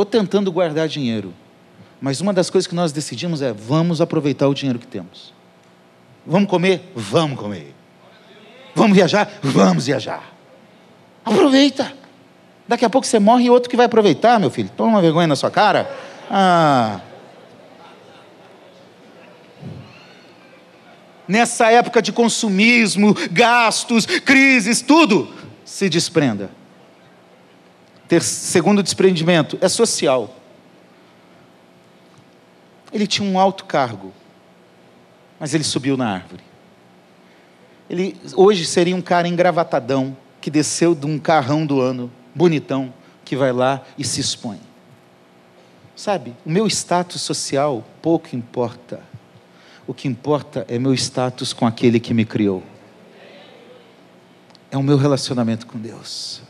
Estou 0.00 0.20
tentando 0.20 0.50
guardar 0.50 0.88
dinheiro. 0.88 1.34
Mas 2.00 2.22
uma 2.22 2.32
das 2.32 2.48
coisas 2.48 2.66
que 2.66 2.74
nós 2.74 2.90
decidimos 2.90 3.42
é: 3.42 3.52
vamos 3.52 4.00
aproveitar 4.00 4.48
o 4.48 4.54
dinheiro 4.54 4.78
que 4.78 4.86
temos. 4.86 5.34
Vamos 6.26 6.48
comer? 6.48 6.90
Vamos 6.94 7.38
comer. 7.38 7.74
Vamos 8.74 8.96
viajar? 8.96 9.30
Vamos 9.42 9.86
viajar. 9.86 10.32
Aproveita. 11.22 11.92
Daqui 12.66 12.84
a 12.84 12.88
pouco 12.88 13.06
você 13.06 13.18
morre 13.18 13.44
e 13.44 13.50
outro 13.50 13.68
que 13.68 13.76
vai 13.76 13.84
aproveitar, 13.84 14.40
meu 14.40 14.50
filho. 14.50 14.70
Toma 14.74 14.90
uma 14.90 15.02
vergonha 15.02 15.26
na 15.26 15.36
sua 15.36 15.50
cara. 15.50 15.94
Ah. 16.30 17.00
Nessa 21.28 21.70
época 21.70 22.00
de 22.00 22.10
consumismo, 22.10 23.14
gastos, 23.30 24.06
crises, 24.06 24.80
tudo, 24.80 25.28
se 25.62 25.90
desprenda. 25.90 26.50
Ter, 28.10 28.24
segundo 28.24 28.82
desprendimento, 28.82 29.56
é 29.60 29.68
social. 29.68 30.34
Ele 32.92 33.06
tinha 33.06 33.30
um 33.30 33.38
alto 33.38 33.64
cargo, 33.66 34.12
mas 35.38 35.54
ele 35.54 35.62
subiu 35.62 35.96
na 35.96 36.12
árvore. 36.14 36.42
Ele 37.88 38.20
hoje 38.34 38.66
seria 38.66 38.96
um 38.96 39.00
cara 39.00 39.28
engravatadão 39.28 40.16
que 40.40 40.50
desceu 40.50 40.92
de 40.92 41.06
um 41.06 41.20
carrão 41.20 41.64
do 41.64 41.80
ano, 41.80 42.10
bonitão, 42.34 42.92
que 43.24 43.36
vai 43.36 43.52
lá 43.52 43.80
e 43.96 44.02
se 44.02 44.20
expõe. 44.20 44.58
Sabe, 45.94 46.34
o 46.44 46.50
meu 46.50 46.66
status 46.66 47.22
social 47.22 47.84
pouco 48.02 48.34
importa. 48.34 49.00
O 49.86 49.94
que 49.94 50.08
importa 50.08 50.66
é 50.68 50.80
meu 50.80 50.94
status 50.94 51.52
com 51.52 51.64
aquele 51.64 52.00
que 52.00 52.12
me 52.12 52.24
criou. 52.24 52.64
É 54.68 54.76
o 54.76 54.82
meu 54.82 54.96
relacionamento 54.96 55.64
com 55.64 55.78
Deus 55.78 56.49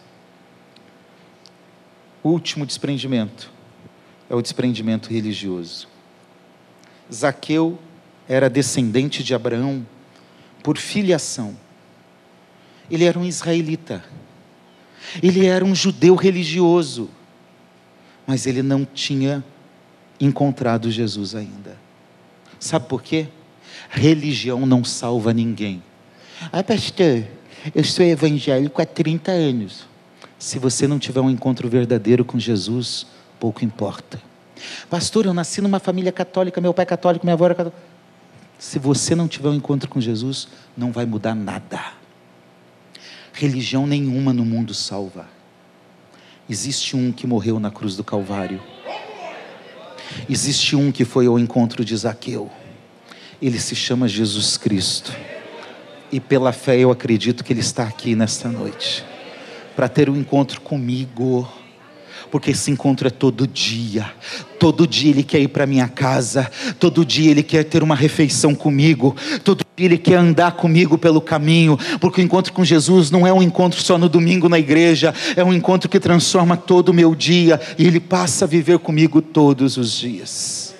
último 2.29 2.67
desprendimento 2.67 3.51
é 4.29 4.35
o 4.35 4.43
desprendimento 4.43 5.11
religioso. 5.11 5.89
Zaqueu 7.13 7.79
era 8.29 8.49
descendente 8.49 9.25
de 9.25 9.35
Abraão 9.35 9.85
por 10.63 10.79
filiação. 10.79 11.57
Ele 12.89 13.05
era 13.05 13.19
um 13.19 13.25
israelita. 13.25 14.05
Ele 15.21 15.47
era 15.47 15.65
um 15.65 15.75
judeu 15.75 16.15
religioso. 16.15 17.11
Mas 18.27 18.47
ele 18.47 18.63
não 18.63 18.85
tinha 18.85 19.45
encontrado 20.21 20.91
Jesus 20.91 21.35
ainda. 21.35 21.77
Sabe 22.61 22.87
por 22.87 23.03
quê? 23.03 23.27
Religião 23.89 24.65
não 24.67 24.85
salva 24.85 25.33
ninguém. 25.33 25.83
Ah, 26.53 26.63
pastor, 26.63 27.25
eu 27.75 27.83
sou 27.83 28.05
evangélico 28.05 28.81
há 28.81 28.87
30 28.87 29.33
anos. 29.33 29.90
Se 30.41 30.59
você 30.59 30.89
não 30.89 30.99
tiver 30.99 31.21
um 31.21 31.29
encontro 31.29 31.69
verdadeiro 31.69 32.25
com 32.25 32.39
Jesus, 32.39 33.07
pouco 33.39 33.63
importa. 33.63 34.19
Pastor, 34.89 35.27
eu 35.27 35.35
nasci 35.35 35.61
numa 35.61 35.79
família 35.79 36.11
católica, 36.11 36.63
meu 36.63 36.73
pai 36.73 36.85
é 36.85 36.87
católico, 36.87 37.27
minha 37.27 37.35
avó 37.35 37.45
era 37.45 37.55
católica. 37.55 37.83
Se 38.59 38.79
você 38.79 39.15
não 39.15 39.29
tiver 39.29 39.51
um 39.51 39.55
encontro 39.55 39.87
com 39.87 40.01
Jesus, 40.01 40.49
não 40.75 40.93
vai 40.93 41.05
mudar 41.05 41.35
nada. 41.35 41.93
Religião 43.35 43.87
nenhuma 43.87 44.33
no 44.33 44.43
mundo 44.43 44.73
salva. 44.73 45.29
Existe 46.49 46.97
um 46.97 47.13
que 47.13 47.27
morreu 47.27 47.61
na 47.61 47.71
cruz 47.71 47.95
do 47.95 48.03
Calvário. 48.03 48.63
Existe 50.27 50.75
um 50.75 50.91
que 50.91 51.05
foi 51.05 51.27
ao 51.27 51.39
encontro 51.39 51.85
de 51.85 51.95
Zaqueu. 51.95 52.51
Ele 53.43 53.61
se 53.61 53.77
chama 53.77 54.09
Jesus 54.09 54.57
Cristo. 54.57 55.15
E 56.11 56.19
pela 56.19 56.51
fé 56.51 56.79
eu 56.79 56.91
acredito 56.91 57.45
que 57.45 57.53
ele 57.53 57.61
está 57.61 57.83
aqui 57.83 58.15
nesta 58.15 58.49
noite 58.49 59.10
para 59.75 59.89
ter 59.89 60.11
um 60.11 60.17
encontro 60.17 60.61
comigo 60.61 61.49
porque 62.31 62.53
esse 62.53 62.71
encontro 62.71 63.09
é 63.09 63.11
todo 63.11 63.47
dia. 63.47 64.11
Todo 64.59 64.87
dia 64.87 65.11
Ele 65.11 65.23
quer 65.23 65.41
ir 65.41 65.49
para 65.49 65.67
minha 65.67 65.89
casa, 65.89 66.51
todo 66.79 67.05
dia 67.05 67.31
Ele 67.31 67.43
quer 67.43 67.65
ter 67.65 67.83
uma 67.83 67.95
refeição 67.95 68.55
comigo, 68.55 69.17
todo 69.43 69.65
dia 69.77 69.87
Ele 69.87 69.99
quer 69.99 70.17
andar 70.17 70.53
comigo 70.53 70.97
pelo 70.97 71.21
caminho, 71.21 71.79
porque 72.01 72.21
o 72.21 72.25
encontro 72.25 72.53
com 72.53 72.65
Jesus 72.65 73.11
não 73.11 73.27
é 73.27 73.33
um 73.33 73.43
encontro 73.43 73.81
só 73.81 73.99
no 73.99 74.09
domingo 74.09 74.49
na 74.49 74.59
igreja, 74.59 75.15
é 75.35 75.43
um 75.43 75.53
encontro 75.53 75.89
que 75.89 75.99
transforma 75.99 76.57
todo 76.57 76.91
o 76.91 76.95
meu 76.95 77.15
dia 77.15 77.61
e 77.79 77.87
Ele 77.87 78.01
passa 78.01 78.45
a 78.45 78.49
viver 78.49 78.79
comigo 78.79 79.21
todos 79.21 79.77
os 79.77 79.93
dias. 79.93 80.75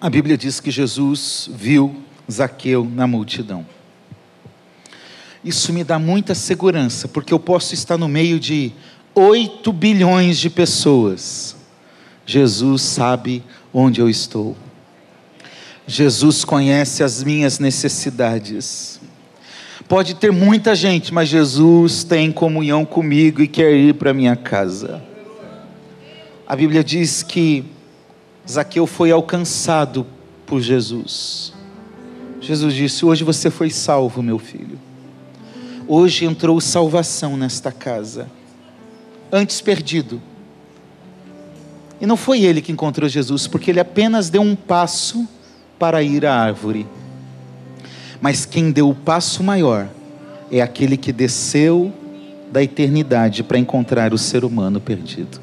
A 0.00 0.10
Bíblia 0.10 0.36
diz 0.36 0.60
que 0.60 0.70
Jesus 0.70 1.48
viu 1.52 1.94
Zaqueu 2.30 2.84
na 2.84 3.06
multidão. 3.06 3.79
Isso 5.44 5.72
me 5.72 5.82
dá 5.82 5.98
muita 5.98 6.34
segurança, 6.34 7.08
porque 7.08 7.32
eu 7.32 7.40
posso 7.40 7.72
estar 7.72 7.96
no 7.96 8.08
meio 8.08 8.38
de 8.38 8.72
8 9.14 9.72
bilhões 9.72 10.38
de 10.38 10.50
pessoas, 10.50 11.56
Jesus 12.26 12.82
sabe 12.82 13.42
onde 13.72 14.00
eu 14.00 14.08
estou. 14.08 14.56
Jesus 15.86 16.44
conhece 16.44 17.02
as 17.02 17.24
minhas 17.24 17.58
necessidades. 17.58 19.00
Pode 19.88 20.14
ter 20.14 20.30
muita 20.30 20.74
gente, 20.76 21.12
mas 21.12 21.28
Jesus 21.28 22.04
tem 22.04 22.30
comunhão 22.30 22.84
comigo 22.84 23.42
e 23.42 23.48
quer 23.48 23.72
ir 23.72 23.94
para 23.94 24.14
minha 24.14 24.36
casa. 24.36 25.02
A 26.46 26.54
Bíblia 26.54 26.84
diz 26.84 27.22
que 27.24 27.64
Zaqueu 28.48 28.86
foi 28.86 29.10
alcançado 29.10 30.06
por 30.46 30.60
Jesus. 30.60 31.52
Jesus 32.40 32.74
disse: 32.74 33.04
Hoje 33.04 33.24
você 33.24 33.50
foi 33.50 33.70
salvo, 33.70 34.22
meu 34.22 34.38
filho. 34.38 34.78
Hoje 35.92 36.24
entrou 36.24 36.60
salvação 36.60 37.36
nesta 37.36 37.72
casa 37.72 38.30
antes 39.32 39.60
perdido. 39.60 40.22
E 42.00 42.06
não 42.06 42.16
foi 42.16 42.44
ele 42.44 42.62
que 42.62 42.70
encontrou 42.70 43.08
Jesus, 43.08 43.48
porque 43.48 43.72
ele 43.72 43.80
apenas 43.80 44.30
deu 44.30 44.40
um 44.40 44.54
passo 44.54 45.28
para 45.80 46.00
ir 46.00 46.24
à 46.24 46.32
árvore. 46.32 46.86
Mas 48.20 48.46
quem 48.46 48.70
deu 48.70 48.88
o 48.88 48.94
passo 48.94 49.42
maior 49.42 49.88
é 50.48 50.60
aquele 50.60 50.96
que 50.96 51.12
desceu 51.12 51.92
da 52.52 52.62
eternidade 52.62 53.42
para 53.42 53.58
encontrar 53.58 54.14
o 54.14 54.18
ser 54.18 54.44
humano 54.44 54.80
perdido. 54.80 55.40